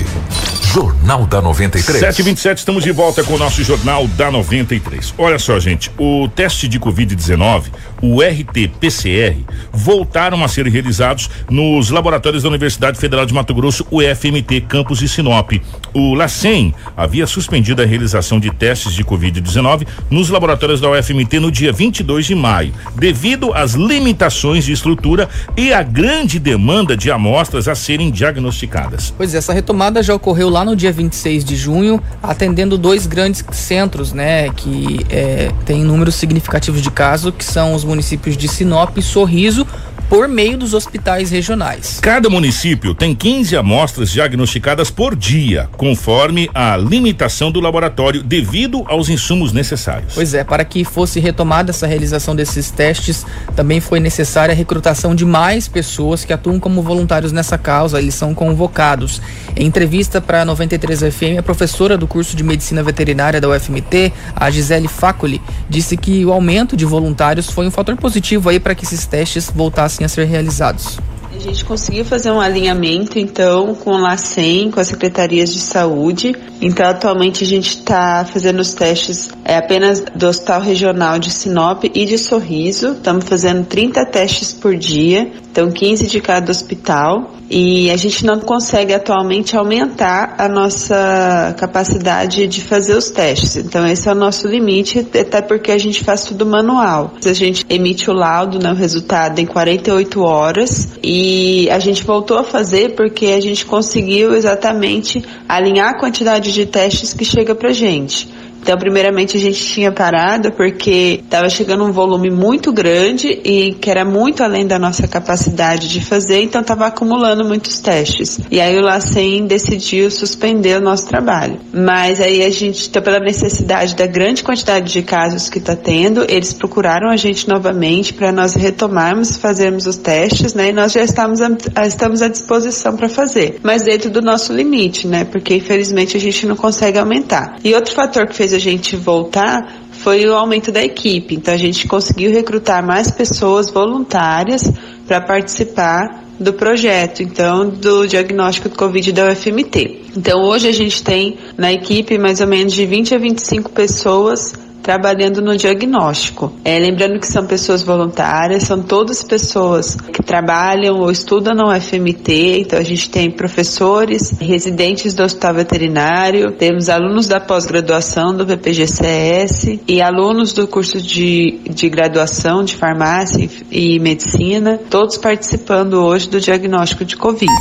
[0.72, 2.00] Jornal da 93.
[2.00, 5.12] 727, estamos de volta com o nosso Jornal da 93.
[5.18, 7.64] Olha só, gente, o teste de Covid-19,
[8.00, 9.36] o RT-PCR,
[9.70, 15.00] voltaram a ser realizados nos laboratórios da Universidade Federal de Mato Grosso, o FMT Campus
[15.00, 15.52] de Sinop.
[15.92, 21.52] O LACEN havia suspendido a realização de testes de Covid-19 nos laboratórios da UFMT no
[21.52, 27.68] dia 22 de maio, devido às limitações de estrutura e a grande demanda de amostras
[27.68, 29.12] a serem diagnosticadas.
[29.14, 33.44] Pois é, essa retomada já ocorreu lá no dia 26 de junho, atendendo dois grandes
[33.52, 38.96] centros, né, que é, tem números significativos de casos, que são os municípios de Sinop
[38.96, 39.66] e Sorriso,
[40.12, 41.98] por meio dos hospitais regionais.
[41.98, 49.08] Cada município tem 15 amostras diagnosticadas por dia, conforme a limitação do laboratório devido aos
[49.08, 50.12] insumos necessários.
[50.14, 53.24] Pois é, para que fosse retomada essa realização desses testes,
[53.56, 58.14] também foi necessária a recrutação de mais pessoas que atuam como voluntários nessa causa, eles
[58.14, 59.22] são convocados.
[59.56, 64.12] Em entrevista para a 93 FM, a professora do curso de Medicina Veterinária da UFMT,
[64.36, 65.40] a Gisele Facoli,
[65.70, 69.50] disse que o aumento de voluntários foi um fator positivo aí para que esses testes
[69.54, 70.98] voltassem a ser realizados.
[71.34, 76.36] A gente conseguiu fazer um alinhamento, então, com o LACEN, com as secretarias de saúde.
[76.60, 81.84] Então, atualmente, a gente está fazendo os testes é, apenas do Hospital Regional de Sinop
[81.84, 82.92] e de Sorriso.
[82.92, 87.32] Estamos fazendo 30 testes por dia, então 15 de cada hospital.
[87.54, 93.56] E a gente não consegue atualmente aumentar a nossa capacidade de fazer os testes.
[93.56, 97.12] Então, esse é o nosso limite, até porque a gente faz tudo manual.
[97.22, 100.88] A gente emite o laudo, né, o resultado, em 48 horas.
[101.02, 101.21] E
[101.70, 107.12] a gente voltou a fazer porque a gente conseguiu exatamente alinhar a quantidade de testes
[107.12, 108.28] que chega pra gente.
[108.62, 113.90] Então, primeiramente, a gente tinha parado porque estava chegando um volume muito grande e que
[113.90, 118.38] era muito além da nossa capacidade de fazer, então estava acumulando muitos testes.
[118.50, 121.58] E aí o LACEN decidiu suspender o nosso trabalho.
[121.72, 126.24] Mas aí a gente, então, pela necessidade da grande quantidade de casos que está tendo,
[126.28, 130.68] eles procuraram a gente novamente para nós retomarmos, fazermos os testes, né?
[130.68, 131.40] E nós já estamos,
[131.84, 133.58] estamos à disposição para fazer.
[133.60, 135.24] Mas dentro do nosso limite, né?
[135.24, 137.56] Porque infelizmente a gente não consegue aumentar.
[137.64, 141.34] E outro fator que fez a gente voltar foi o aumento da equipe.
[141.36, 144.70] Então a gente conseguiu recrutar mais pessoas voluntárias
[145.06, 150.02] para participar do projeto, então do diagnóstico de Covid da UFMT.
[150.16, 154.52] Então hoje a gente tem na equipe mais ou menos de 20 a 25 pessoas
[154.82, 156.52] trabalhando no diagnóstico.
[156.64, 162.60] É, lembrando que são pessoas voluntárias, são todas pessoas que trabalham ou estudam no UFMT,
[162.60, 169.80] então a gente tem professores, residentes do hospital veterinário, temos alunos da pós-graduação do VPGCS
[169.86, 176.40] e alunos do curso de, de graduação de farmácia e medicina, todos participando hoje do
[176.40, 177.52] diagnóstico de Covid.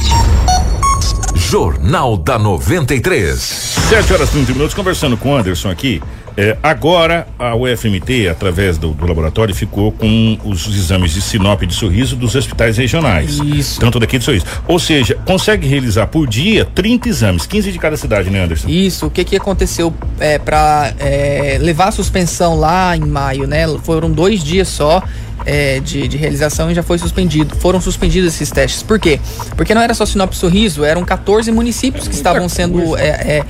[1.52, 3.38] Jornal da 93.
[3.38, 6.02] 7 horas e 30 minutos, conversando com o Anderson aqui.
[6.38, 11.74] É, agora a UFMT, através do, do, laboratório, ficou com os exames de Sinop de
[11.74, 13.38] sorriso dos hospitais regionais.
[13.40, 13.82] Isso.
[13.82, 14.46] Tanto daqui de sorriso.
[14.66, 18.70] Ou seja, consegue realizar por dia 30 exames, 15 de cada cidade, né, Anderson?
[18.70, 19.08] Isso.
[19.08, 23.68] O que que aconteceu é, para é, levar a suspensão lá em maio, né?
[23.84, 25.04] Foram dois dias só
[25.46, 27.56] é, de, de, realização e já foi suspendido.
[27.56, 28.84] Foram suspendidos esses testes.
[28.84, 29.20] Por quê?
[29.56, 33.46] Porque não era só Sinop Sorriso, eram 14 municípios que estavam sendo é, é,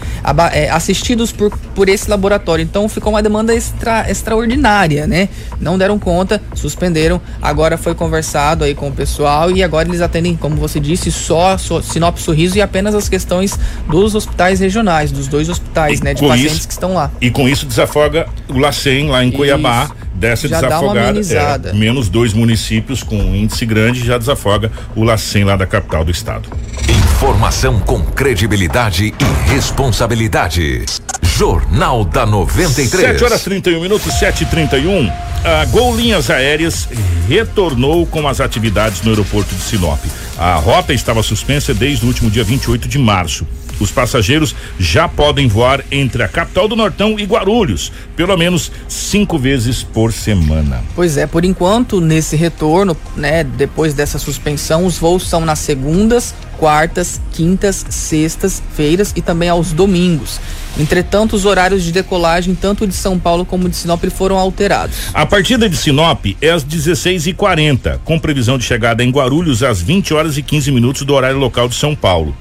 [0.53, 2.63] é, assistidos por, por esse laboratório.
[2.63, 5.29] Então ficou uma demanda extra, extraordinária, né?
[5.59, 7.21] Não deram conta, suspenderam.
[7.41, 11.57] Agora foi conversado aí com o pessoal e agora eles atendem, como você disse, só,
[11.57, 13.57] só Sinop Sorriso e apenas as questões
[13.89, 16.13] dos hospitais regionais, dos dois hospitais, e né?
[16.13, 17.11] De pacientes isso, que estão lá.
[17.19, 19.31] E com isso desafoga o LACEN lá em
[19.85, 20.10] isso.
[20.21, 21.09] Dessa Já dá uma desafogada.
[21.09, 21.69] amenizada.
[21.71, 26.05] é, menos dois municípios com um índice grande já desafoga o Lacem lá da capital
[26.05, 26.47] do estado.
[26.87, 30.85] Informação com credibilidade e responsabilidade.
[31.23, 33.13] Jornal da 93.
[33.13, 35.11] 7 horas 31 minutos, 7 e 31
[35.43, 36.87] A Gol Linhas Aéreas
[37.27, 39.99] retornou com as atividades no aeroporto de Sinop.
[40.37, 43.47] A rota estava suspensa desde o último dia 28 de março.
[43.81, 49.39] Os passageiros já podem voar entre a capital do Nortão e Guarulhos, pelo menos cinco
[49.39, 50.83] vezes por semana.
[50.95, 56.35] Pois é, por enquanto, nesse retorno, né, depois dessa suspensão, os voos são nas segundas,
[56.59, 60.39] quartas, quintas, sextas, feiras e também aos domingos.
[60.79, 64.95] Entretanto, os horários de decolagem, tanto de São Paulo como de Sinop, foram alterados.
[65.11, 70.13] A partida de Sinop é às 16h40, com previsão de chegada em Guarulhos às 20
[70.13, 72.35] horas e 15 minutos do horário local de São Paulo.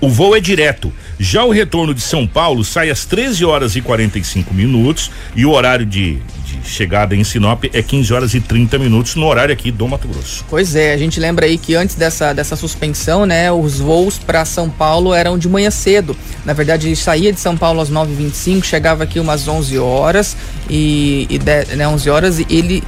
[0.00, 0.92] O voo é direto.
[1.18, 5.50] Já o retorno de São Paulo sai às 13 horas e 45 minutos e o
[5.50, 9.72] horário de, de chegada em Sinop é 15 horas e 30 minutos no horário aqui
[9.72, 10.44] do Mato Grosso.
[10.48, 14.44] Pois é, a gente lembra aí que antes dessa, dessa suspensão, né, os voos para
[14.44, 16.16] São Paulo eram de manhã cedo.
[16.44, 20.36] Na verdade, saía de São Paulo às 9h25, chegava aqui umas 11 horas
[20.70, 22.84] e, e de, né, 11 horas e ele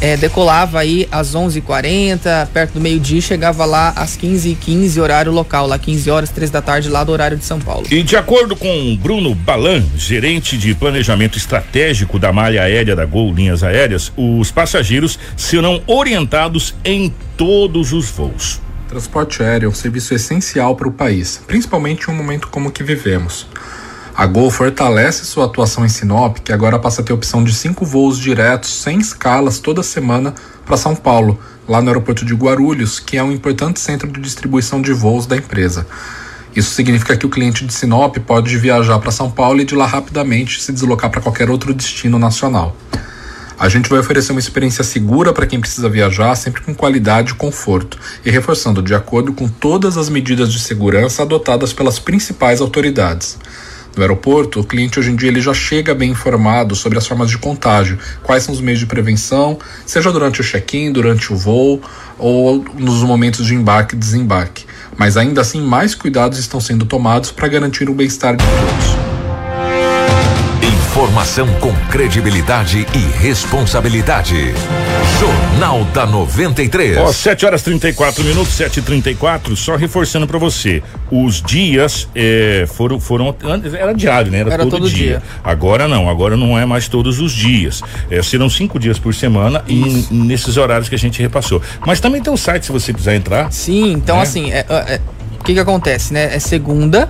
[0.00, 5.78] é, decolava aí às 11h40, perto do meio-dia, chegava lá às 15h15, horário local, lá
[5.78, 7.86] 15 horas, 3 da tarde, lá do horário de São Paulo.
[7.90, 13.32] E de acordo com Bruno Balan, gerente de planejamento estratégico da malha aérea da Gol
[13.32, 18.60] Linhas Aéreas, os passageiros serão orientados em todos os voos.
[18.88, 22.72] Transporte aéreo é um serviço essencial para o país, principalmente em um momento como o
[22.72, 23.46] que vivemos.
[24.18, 27.86] A Gol fortalece sua atuação em Sinop, que agora passa a ter opção de cinco
[27.86, 30.34] voos diretos, sem escalas, toda semana
[30.66, 31.38] para São Paulo,
[31.68, 35.36] lá no aeroporto de Guarulhos, que é um importante centro de distribuição de voos da
[35.36, 35.86] empresa.
[36.52, 39.86] Isso significa que o cliente de Sinop pode viajar para São Paulo e de lá
[39.86, 42.76] rapidamente se deslocar para qualquer outro destino nacional.
[43.56, 47.34] A gente vai oferecer uma experiência segura para quem precisa viajar, sempre com qualidade e
[47.36, 53.38] conforto, e reforçando de acordo com todas as medidas de segurança adotadas pelas principais autoridades.
[53.96, 57.30] No aeroporto, o cliente hoje em dia ele já chega bem informado sobre as formas
[57.30, 61.80] de contágio, quais são os meios de prevenção, seja durante o check-in, durante o voo
[62.18, 64.66] ou nos momentos de embarque e desembarque.
[64.96, 68.97] Mas ainda assim, mais cuidados estão sendo tomados para garantir o bem-estar de todos.
[70.90, 74.54] Informação com credibilidade e responsabilidade.
[75.20, 76.96] Jornal da 93.
[76.96, 80.82] Ó, 7 horas 34 minutos, 7 e 34 só reforçando para você.
[81.10, 83.36] Os dias eh, foram, foram.
[83.44, 84.40] antes Era diário, né?
[84.40, 85.06] Era, Era todo, todo dia.
[85.18, 85.22] dia.
[85.44, 87.82] Agora não, agora não é mais todos os dias.
[88.10, 91.60] Eh, serão cinco dias por semana e nesses horários que a gente repassou.
[91.86, 93.52] Mas também tem o site se você quiser entrar.
[93.52, 94.22] Sim, então Né?
[94.22, 95.00] assim, é, é, é,
[95.38, 96.34] o que que acontece, né?
[96.34, 97.08] É segunda,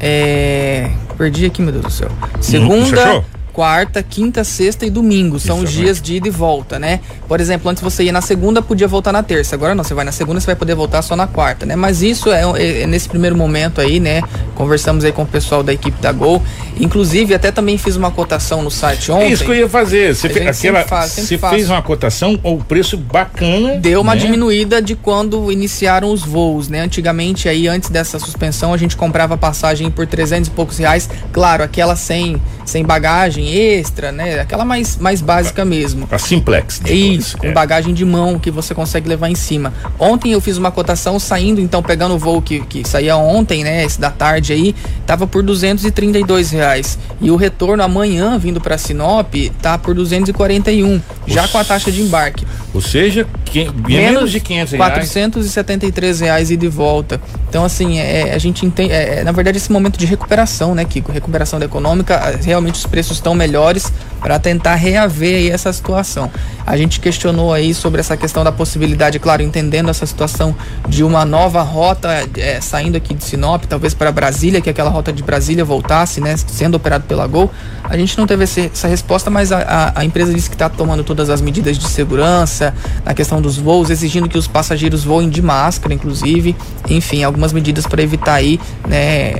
[0.00, 0.90] é...
[1.16, 2.10] Perdi aqui, meu Deus do céu.
[2.40, 3.24] Segunda, achou?
[3.62, 5.40] Quarta, quinta, sexta e domingo.
[5.40, 7.00] São os Isso, dias de ida e volta, né?
[7.26, 9.56] Por exemplo, antes você ia na segunda, podia voltar na terça.
[9.56, 11.74] Agora não, você vai na segunda, você vai poder voltar só na quarta, né?
[11.74, 14.22] Mas isso é, é- é nesse primeiro momento aí, né?
[14.54, 16.40] Conversamos aí com o pessoal da equipe da Gol.
[16.78, 19.24] Inclusive, até também fiz uma cotação no site ontem.
[19.24, 20.14] É isso que eu ia fazer.
[20.14, 23.76] Você fe- aquela, faz, você fez uma cotação, o preço bacana.
[23.80, 24.20] Deu uma né?
[24.20, 26.80] diminuída de quando iniciaram os voos, né?
[26.82, 31.10] Antigamente, aí, antes dessa suspensão, a gente comprava passagem por 300 e poucos reais.
[31.32, 34.40] Claro, aquela sem, sem bagagem extra, né?
[34.40, 36.08] Aquela mais, mais básica mesmo.
[36.10, 36.80] A Simplex.
[36.80, 37.52] de Isso, com é.
[37.52, 39.72] bagagem de mão que você consegue levar em cima.
[39.98, 43.84] Ontem eu fiz uma cotação saindo, então, pegando o voo que, que saía ontem, né?
[43.84, 44.74] Esse da tarde aí,
[45.06, 46.98] tava por 232 reais.
[47.20, 52.02] E o retorno amanhã, vindo pra Sinop, tá por 241, já com a taxa de
[52.02, 52.46] embarque.
[52.74, 54.92] Ou seja, que, menos, de 500 reais.
[54.92, 57.20] 473 reais e de volta.
[57.48, 58.92] Então, assim, é, a gente entende.
[58.92, 61.10] É, é, na verdade, esse momento de recuperação, né, Kiko?
[61.10, 66.30] Recuperação da econômica, realmente os preços estão melhores para tentar reaver essa situação.
[66.66, 70.54] A gente questionou aí sobre essa questão da possibilidade, claro, entendendo essa situação
[70.88, 75.12] de uma nova rota é, saindo aqui de Sinop, talvez para Brasília, que aquela rota
[75.12, 77.50] de Brasília voltasse, né, sendo operado pela Gol.
[77.84, 81.04] A gente não teve essa resposta, mas a, a- a empresa disse que está tomando
[81.04, 82.74] todas as medidas de segurança
[83.04, 86.54] na questão dos voos, exigindo que os passageiros voem de máscara, inclusive.
[86.88, 89.36] Enfim, algumas medidas para evitar aí, né,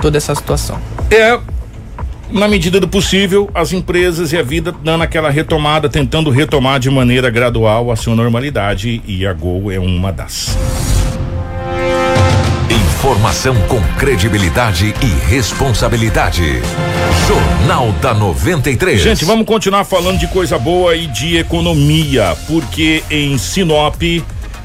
[0.00, 0.78] toda essa situação.
[1.10, 1.38] É,
[2.32, 6.90] na medida do possível, as empresas e a vida dando aquela retomada, tentando retomar de
[6.90, 10.56] maneira gradual a sua normalidade e a Gol é uma das.
[12.70, 16.62] Informação com credibilidade e responsabilidade.
[17.26, 19.00] Jornal da 93.
[19.00, 24.00] Gente, vamos continuar falando de coisa boa e de economia, porque em Sinop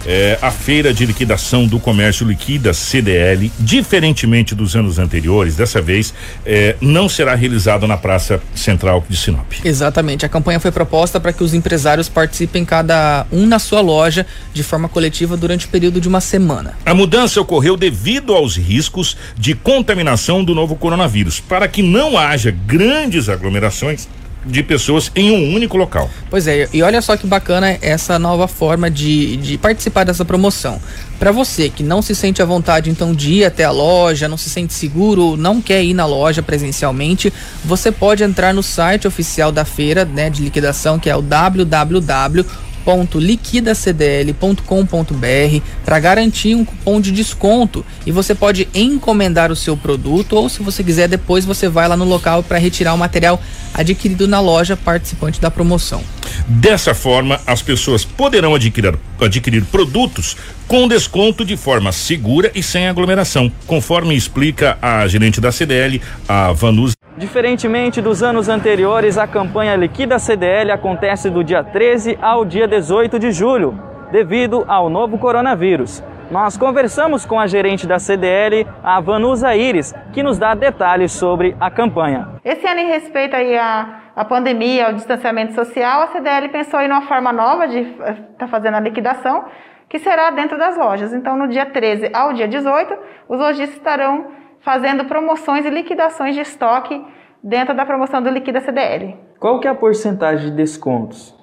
[0.08, 6.14] É, a feira de liquidação do comércio liquida CDL, diferentemente dos anos anteriores, dessa vez
[6.46, 9.52] é, não será realizada na Praça Central de Sinop.
[9.66, 10.26] Exatamente.
[10.26, 14.64] A campanha foi proposta para que os empresários participem cada um na sua loja de
[14.64, 16.78] forma coletiva durante o período de uma semana.
[16.86, 22.50] A mudança ocorreu devido aos riscos de contaminação do novo coronavírus, para que não haja
[22.50, 24.08] grandes aglomerações
[24.48, 26.10] de pessoas em um único local.
[26.30, 30.82] Pois é, e olha só que bacana essa nova forma de, de participar dessa promoção.
[31.20, 34.38] Para você que não se sente à vontade então de ir até a loja, não
[34.38, 37.34] se sente seguro, não quer ir na loja presencialmente,
[37.66, 42.46] você pode entrar no site oficial da feira, né, de liquidação, que é o www
[42.88, 50.48] www.liquidacdl.com.br para garantir um cupom de desconto e você pode encomendar o seu produto ou
[50.48, 53.42] se você quiser depois você vai lá no local para retirar o material
[53.74, 56.02] adquirido na loja participante da promoção.
[56.48, 62.88] Dessa forma, as pessoas poderão adquirir, adquirir produtos com desconto de forma segura e sem
[62.88, 66.94] aglomeração, conforme explica a gerente da CDL, a Vanus.
[67.18, 73.18] Diferentemente dos anos anteriores, a campanha Liquida CDL acontece do dia 13 ao dia 18
[73.18, 73.74] de julho,
[74.12, 76.04] devido ao novo coronavírus.
[76.30, 81.58] Nós conversamos com a gerente da CDL, a Vanusa Iris, que nos dá detalhes sobre
[81.60, 82.36] a campanha.
[82.46, 86.88] Esse ano, em respeito aí à, à pandemia, ao distanciamento social, a CDL pensou em
[86.88, 89.46] uma forma nova de estar tá fazendo a liquidação,
[89.90, 91.12] que será dentro das lojas.
[91.12, 92.94] Então, no dia 13 ao dia 18,
[93.28, 94.28] os lojistas estarão
[94.68, 97.02] fazendo promoções e liquidações de estoque
[97.42, 99.16] dentro da promoção do Liquida CDL.
[99.40, 101.34] Qual que é a porcentagem de descontos?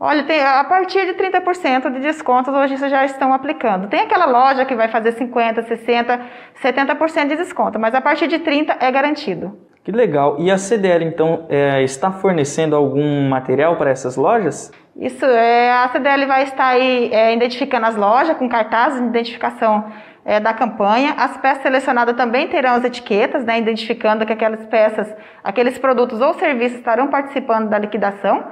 [0.00, 3.88] Olha, tem, a partir de 30% de descontos hoje vocês já estão aplicando.
[3.88, 6.20] Tem aquela loja que vai fazer 50, 60,
[6.62, 9.58] 70% de desconto, mas a partir de 30 é garantido.
[9.84, 10.36] Que legal.
[10.38, 14.72] E a CDL então é, está fornecendo algum material para essas lojas?
[14.96, 19.84] Isso, é, a CDL vai estar aí é, identificando as lojas com cartazes de identificação
[20.24, 21.14] é, da campanha.
[21.16, 26.34] As peças selecionadas também terão as etiquetas, né, identificando que aquelas peças, aqueles produtos ou
[26.34, 28.44] serviços estarão participando da liquidação.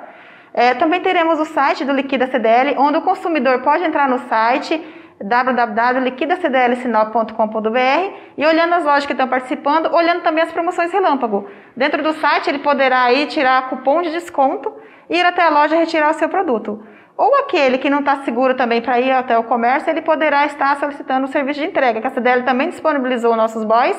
[0.52, 4.82] É, também teremos o site do Liquida CDL, onde o consumidor pode entrar no site
[5.22, 11.48] www.liquidacdlsinop.com.br e olhando as lojas que estão participando, olhando também as promoções relâmpago.
[11.76, 14.72] Dentro do site ele poderá aí tirar cupom de desconto
[15.10, 16.84] e ir até a loja retirar o seu produto.
[17.18, 20.76] Ou aquele que não está seguro também para ir até o comércio, ele poderá estar
[20.76, 23.96] solicitando o serviço de entrega, que a CDL também disponibilizou nossos boys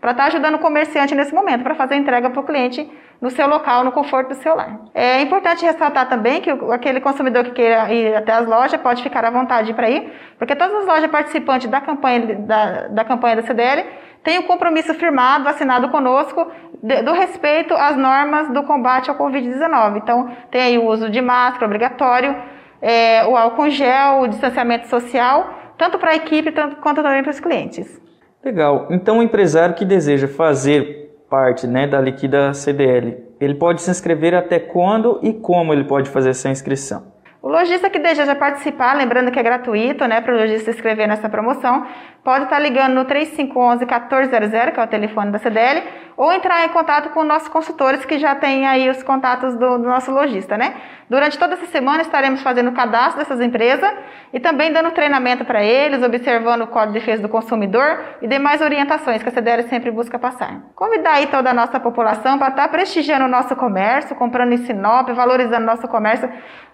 [0.00, 2.90] para estar tá ajudando o comerciante nesse momento, para fazer a entrega para o cliente
[3.20, 4.80] no seu local, no conforto do seu lar.
[4.94, 9.22] É importante ressaltar também que aquele consumidor que queira ir até as lojas pode ficar
[9.22, 13.42] à vontade para ir, porque todas as lojas participantes da campanha da, da campanha da
[13.42, 13.84] CDL
[14.24, 16.50] têm um compromisso firmado, assinado conosco,
[16.82, 19.98] de, do respeito às normas do combate ao Covid-19.
[19.98, 22.34] Então, tem aí o uso de máscara obrigatório,
[22.82, 27.30] é, o álcool gel, o distanciamento social, tanto para a equipe tanto, quanto também para
[27.30, 28.00] os clientes.
[28.44, 28.88] Legal.
[28.90, 34.34] Então, o empresário que deseja fazer parte né, da Liquida CDL, ele pode se inscrever
[34.34, 37.11] até quando e como ele pode fazer essa inscrição?
[37.42, 41.28] O lojista que deseja participar, lembrando que é gratuito, né, para o lojista inscrever nessa
[41.28, 41.84] promoção,
[42.22, 45.82] pode estar tá ligando no 3511-1400, que é o telefone da CDL,
[46.16, 49.88] ou entrar em contato com nossos consultores que já têm aí os contatos do, do
[49.88, 50.74] nosso lojista, né?
[51.10, 53.90] Durante toda essa semana estaremos fazendo o cadastro dessas empresas
[54.32, 58.60] e também dando treinamento para eles, observando o Código de Defesa do Consumidor e demais
[58.60, 60.62] orientações que a CDL sempre busca passar.
[60.76, 64.58] Convidar aí toda a nossa população para estar tá prestigiando o nosso comércio, comprando em
[64.58, 66.30] Sinop, valorizando nosso comércio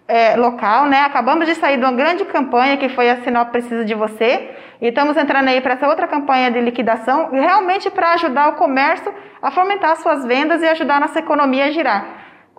[0.09, 1.03] é, local, né?
[1.03, 4.51] Acabamos de sair de uma grande campanha que foi a Sinop Precisa de Você
[4.81, 9.13] e estamos entrando aí para essa outra campanha de liquidação, realmente para ajudar o comércio
[9.43, 12.07] a fomentar suas vendas e ajudar a nossa economia a girar.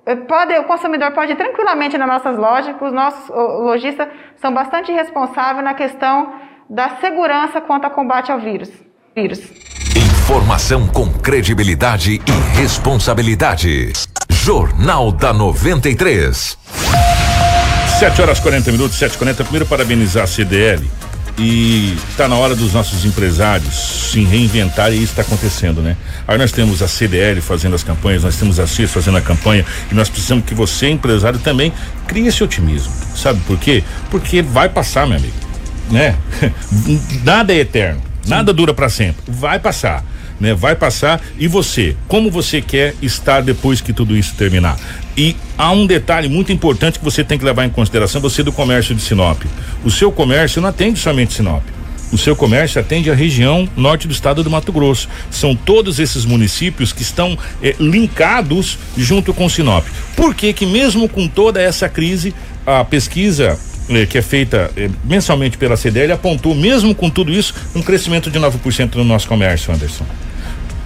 [0.06, 4.92] É, pode, o consumidor pode ir tranquilamente nas nossas lojas, os nossos lojistas são bastante
[4.92, 6.34] responsáveis na questão
[6.70, 8.72] da segurança quanto ao combate ao vírus.
[9.16, 9.40] vírus.
[9.96, 13.92] Informação com credibilidade e responsabilidade.
[14.30, 17.09] Jornal da 93.
[18.00, 20.90] 7 horas 40 minutos, 7 40 Primeiro, parabenizar a CDL.
[21.38, 23.76] E está na hora dos nossos empresários
[24.12, 25.98] se reinventarem e isso está acontecendo, né?
[26.26, 29.66] Aí nós temos a CDL fazendo as campanhas, nós temos a CIS fazendo a campanha
[29.92, 31.74] e nós precisamos que você, empresário, também
[32.08, 32.94] crie esse otimismo.
[33.18, 33.84] Sabe por quê?
[34.10, 35.36] Porque vai passar, meu amigo.
[35.92, 36.16] Né?
[37.26, 39.22] Nada é eterno, nada dura para sempre.
[39.28, 40.06] Vai passar
[40.40, 40.54] né?
[40.54, 44.78] Vai passar e você, como você quer estar depois que tudo isso terminar?
[45.20, 48.54] E há um detalhe muito importante que você tem que levar em consideração, você do
[48.54, 49.44] comércio de Sinop.
[49.84, 51.62] O seu comércio não atende somente Sinop.
[52.10, 55.10] O seu comércio atende a região norte do estado do Mato Grosso.
[55.30, 59.86] São todos esses municípios que estão eh, linkados junto com Sinop.
[60.16, 62.34] Por que que mesmo com toda essa crise,
[62.66, 63.60] a pesquisa
[63.90, 68.32] eh, que é feita eh, mensalmente pela CDL apontou, mesmo com tudo isso, um crescimento
[68.32, 70.06] de 9% no nosso comércio, Anderson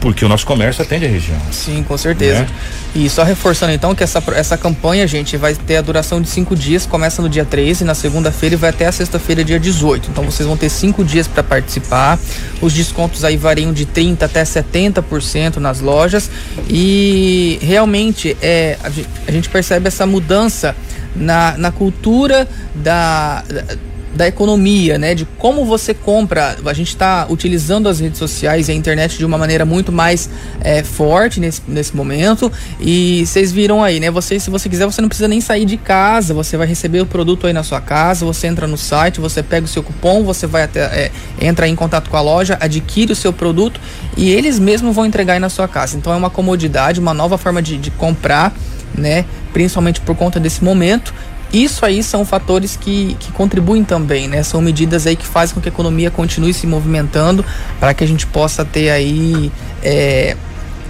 [0.04, 1.40] porque o nosso comércio atende a região.
[1.50, 2.42] Sim, com certeza.
[2.42, 2.48] Né?
[2.94, 6.58] E só reforçando então que essa, essa campanha, gente, vai ter a duração de cinco
[6.58, 10.10] dias, começa no dia 13, na segunda-feira e vai até a sexta-feira, dia 18.
[10.12, 12.20] Então vocês vão ter cinco dias para participar.
[12.62, 16.30] Os descontos aí variam de 30% até 70% nas lojas.
[16.68, 18.78] E realmente é,
[19.26, 20.76] a gente percebe essa mudança
[21.16, 22.46] na, na cultura
[22.76, 25.16] da, da da economia, né?
[25.16, 26.56] De como você compra.
[26.66, 30.30] A gente está utilizando as redes sociais e a internet de uma maneira muito mais
[30.62, 32.52] é, forte nesse, nesse momento.
[32.80, 34.12] E vocês viram aí, né?
[34.12, 36.34] Você, se você quiser, você não precisa nem sair de casa.
[36.34, 38.26] Você vai receber o produto aí na sua casa.
[38.26, 41.12] Você entra no site, você pega o seu cupom, você vai até é,
[41.42, 43.80] entra em contato com a loja, adquire o seu produto
[44.16, 45.98] e eles mesmos vão entregar aí na sua casa.
[45.98, 48.54] Então é uma comodidade, uma nova forma de, de comprar,
[48.96, 49.26] né?
[49.52, 51.14] Principalmente por conta desse momento
[51.54, 54.42] isso aí são fatores que, que contribuem também, né?
[54.42, 57.46] São medidas aí que fazem com que a economia continue se movimentando
[57.80, 59.52] para que a gente possa ter aí
[59.84, 60.36] é,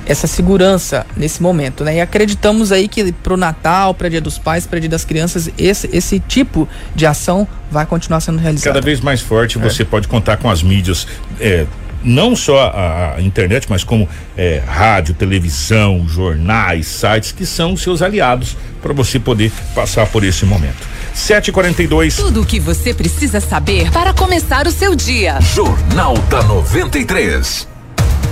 [0.05, 1.97] essa segurança nesse momento, né?
[1.97, 5.49] E acreditamos aí que para o Natal, para Dia dos Pais, para Dia das Crianças,
[5.57, 8.73] esse, esse tipo de ação vai continuar sendo realizado.
[8.73, 9.61] Cada vez mais forte, é.
[9.61, 11.07] você pode contar com as mídias.
[11.39, 11.65] É,
[12.03, 18.01] não só a, a, internet, mas como é, rádio, televisão, jornais, sites que são seus
[18.01, 20.87] aliados para você poder passar por esse momento.
[21.13, 22.15] 742.
[22.15, 25.39] Tudo o que você precisa saber para começar o seu dia.
[25.41, 27.67] Jornal da 93.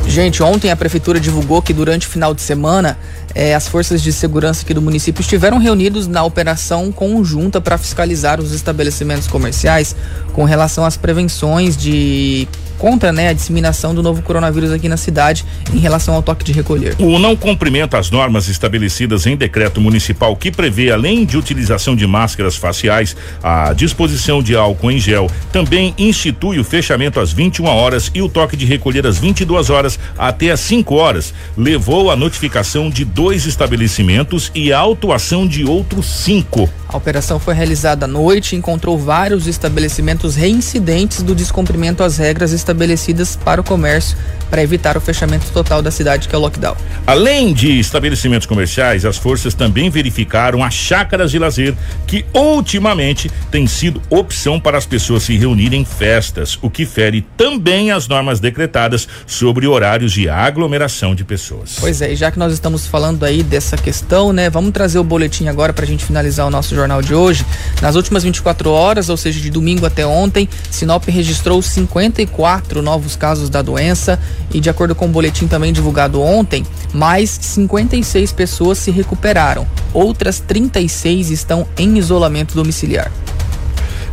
[0.08, 2.98] Gente, ontem a prefeitura divulgou que durante o final de semana
[3.36, 8.40] eh, as forças de segurança aqui do município estiveram reunidos na operação conjunta para fiscalizar
[8.40, 9.96] os estabelecimentos comerciais
[10.34, 12.48] com relação às prevenções de
[12.82, 16.52] contra né, a disseminação do novo coronavírus aqui na cidade em relação ao toque de
[16.52, 16.96] recolher.
[16.98, 22.08] O não cumprimento às normas estabelecidas em decreto municipal que prevê, além de utilização de
[22.08, 28.10] máscaras faciais, a disposição de álcool em gel, também institui o fechamento às 21 horas
[28.16, 31.36] e o toque de recolher às 22 horas até às 5 horas.
[31.56, 36.68] Levou a notificação de dois estabelecimentos e a autuação de outros cinco.
[36.92, 42.52] A operação foi realizada à noite e encontrou vários estabelecimentos reincidentes do descumprimento às regras
[42.52, 44.18] estabelecidas para o comércio
[44.50, 46.76] para evitar o fechamento total da cidade, que é o lockdown.
[47.08, 51.74] Além de estabelecimentos comerciais, as forças também verificaram as chácaras de lazer,
[52.06, 57.26] que ultimamente tem sido opção para as pessoas se reunirem em festas, o que fere
[57.38, 61.78] também as normas decretadas sobre horários de aglomeração de pessoas.
[61.80, 65.04] Pois é, e já que nós estamos falando aí dessa questão, né, vamos trazer o
[65.06, 67.46] boletim agora para a gente finalizar o nosso jornal de hoje.
[67.82, 73.50] Nas últimas 24 horas, ou seja, de domingo até ontem, Sinop registrou 54 novos casos
[73.50, 74.20] da doença
[74.54, 79.68] e, de acordo com o boletim também divulgado ontem, mais 56 pessoas se recuperaram.
[79.94, 83.12] Outras 36 estão em isolamento domiciliar.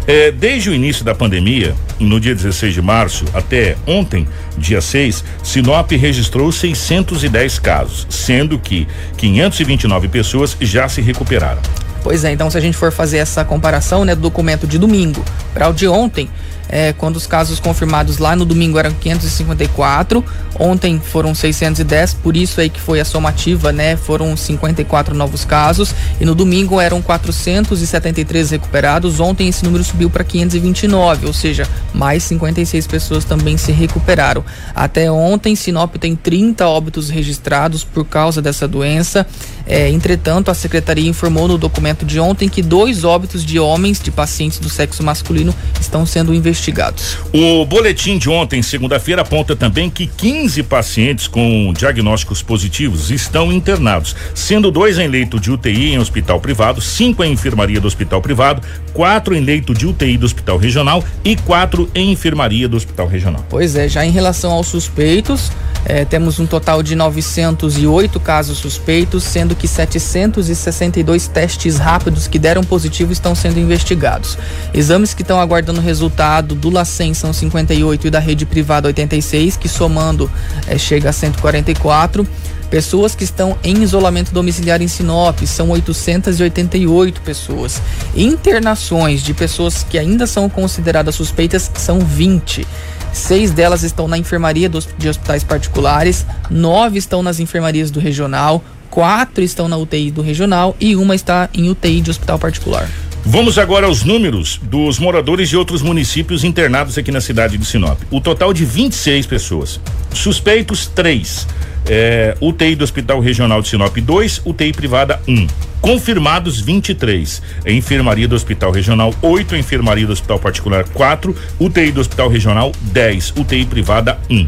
[0.08, 5.22] É, desde o início da pandemia, no dia 16 de março até ontem, dia 6,
[5.42, 8.88] Sinop registrou 610 casos, sendo que
[9.18, 11.60] 529 pessoas já se recuperaram.
[12.08, 15.22] Pois é, então se a gente for fazer essa comparação, né, do documento de domingo
[15.52, 16.26] para o de ontem,
[16.68, 20.24] é, quando os casos confirmados lá no domingo eram 554,
[20.58, 23.96] ontem foram 610, por isso aí que foi a somativa, né?
[23.96, 29.18] Foram 54 novos casos e no domingo eram 473 recuperados.
[29.18, 34.44] Ontem esse número subiu para 529, ou seja, mais 56 pessoas também se recuperaram.
[34.74, 39.26] Até ontem, Sinop tem 30 óbitos registrados por causa dessa doença.
[39.68, 44.10] É, entretanto, a secretaria informou no documento de ontem que dois óbitos de homens de
[44.10, 47.18] pacientes do sexo masculino estão sendo investigados.
[47.32, 54.16] O boletim de ontem, segunda-feira, aponta também que 15 pacientes com diagnósticos positivos estão internados,
[54.34, 58.62] sendo dois em leito de UTI em hospital privado, cinco em enfermaria do hospital privado,
[58.94, 63.44] quatro em leito de UTI do hospital regional e quatro em enfermaria do hospital regional.
[63.50, 65.52] Pois é, já em relação aos suspeitos,
[65.84, 72.62] é, temos um total de 908 casos suspeitos, sendo que 762 testes rápidos que deram
[72.62, 74.38] positivo estão sendo investigados.
[74.72, 79.68] Exames que estão aguardando resultado do LACEN são 58 e da rede privada 86, que
[79.68, 80.30] somando
[80.66, 82.26] é, chega a 144.
[82.70, 87.80] Pessoas que estão em isolamento domiciliar em Sinop são 888 pessoas.
[88.14, 92.66] Internações de pessoas que ainda são consideradas suspeitas são 20.
[93.10, 99.42] Seis delas estão na enfermaria de hospitais particulares, nove estão nas enfermarias do regional, quatro
[99.42, 102.88] estão na UTI do regional e uma está em UTI de hospital particular.
[103.24, 108.00] Vamos agora aos números dos moradores de outros municípios internados aqui na cidade de Sinop.
[108.10, 109.80] O total de 26 pessoas.
[110.14, 111.46] Suspeitos, três.
[111.86, 115.32] É, UTI do Hospital Regional de Sinop, 2, UTI privada, 1.
[115.32, 115.46] Um.
[115.80, 117.42] Confirmados 23.
[117.66, 123.34] Enfermaria do Hospital Regional 8, enfermaria do Hospital Particular 4, UTI do Hospital Regional 10,
[123.36, 124.46] UTI privada 1.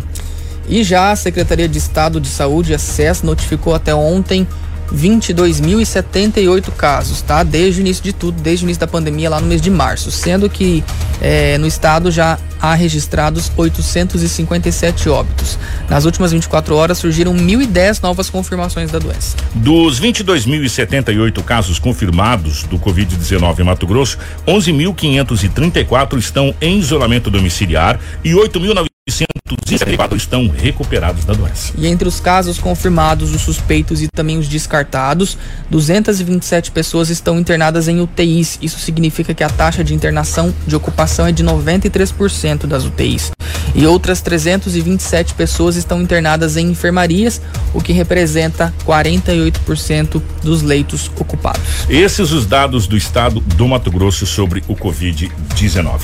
[0.69, 4.47] E já a Secretaria de Estado de Saúde, a SES, notificou até ontem
[4.93, 7.43] 22.078 casos, tá?
[7.43, 10.11] Desde o início de tudo, desde o início da pandemia lá no mês de março,
[10.11, 10.85] sendo que
[11.21, 15.59] eh, no estado já há registrados 857 óbitos.
[15.89, 19.37] Nas últimas 24 horas surgiram 1.010 novas confirmações da doença.
[19.55, 28.33] Dos 22.078 casos confirmados do Covid-19 em Mato Grosso, 11.534 estão em isolamento domiciliar e
[28.33, 31.73] 8.900 974 estão recuperados da doença.
[31.77, 35.37] E entre os casos confirmados, os suspeitos e também os descartados,
[35.71, 38.59] 227 pessoas estão internadas em UTIs.
[38.63, 43.31] Isso significa que a taxa de internação de ocupação é de 93% das UTIs.
[43.75, 47.41] E outras 327 pessoas estão internadas em enfermarias,
[47.73, 51.61] o que representa 48% dos leitos ocupados.
[51.89, 56.01] Esses os dados do estado do Mato Grosso sobre o Covid-19.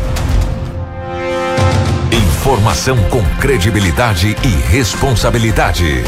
[2.11, 6.03] Informação com credibilidade e responsabilidade.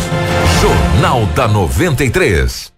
[0.60, 2.77] Jornal da 93.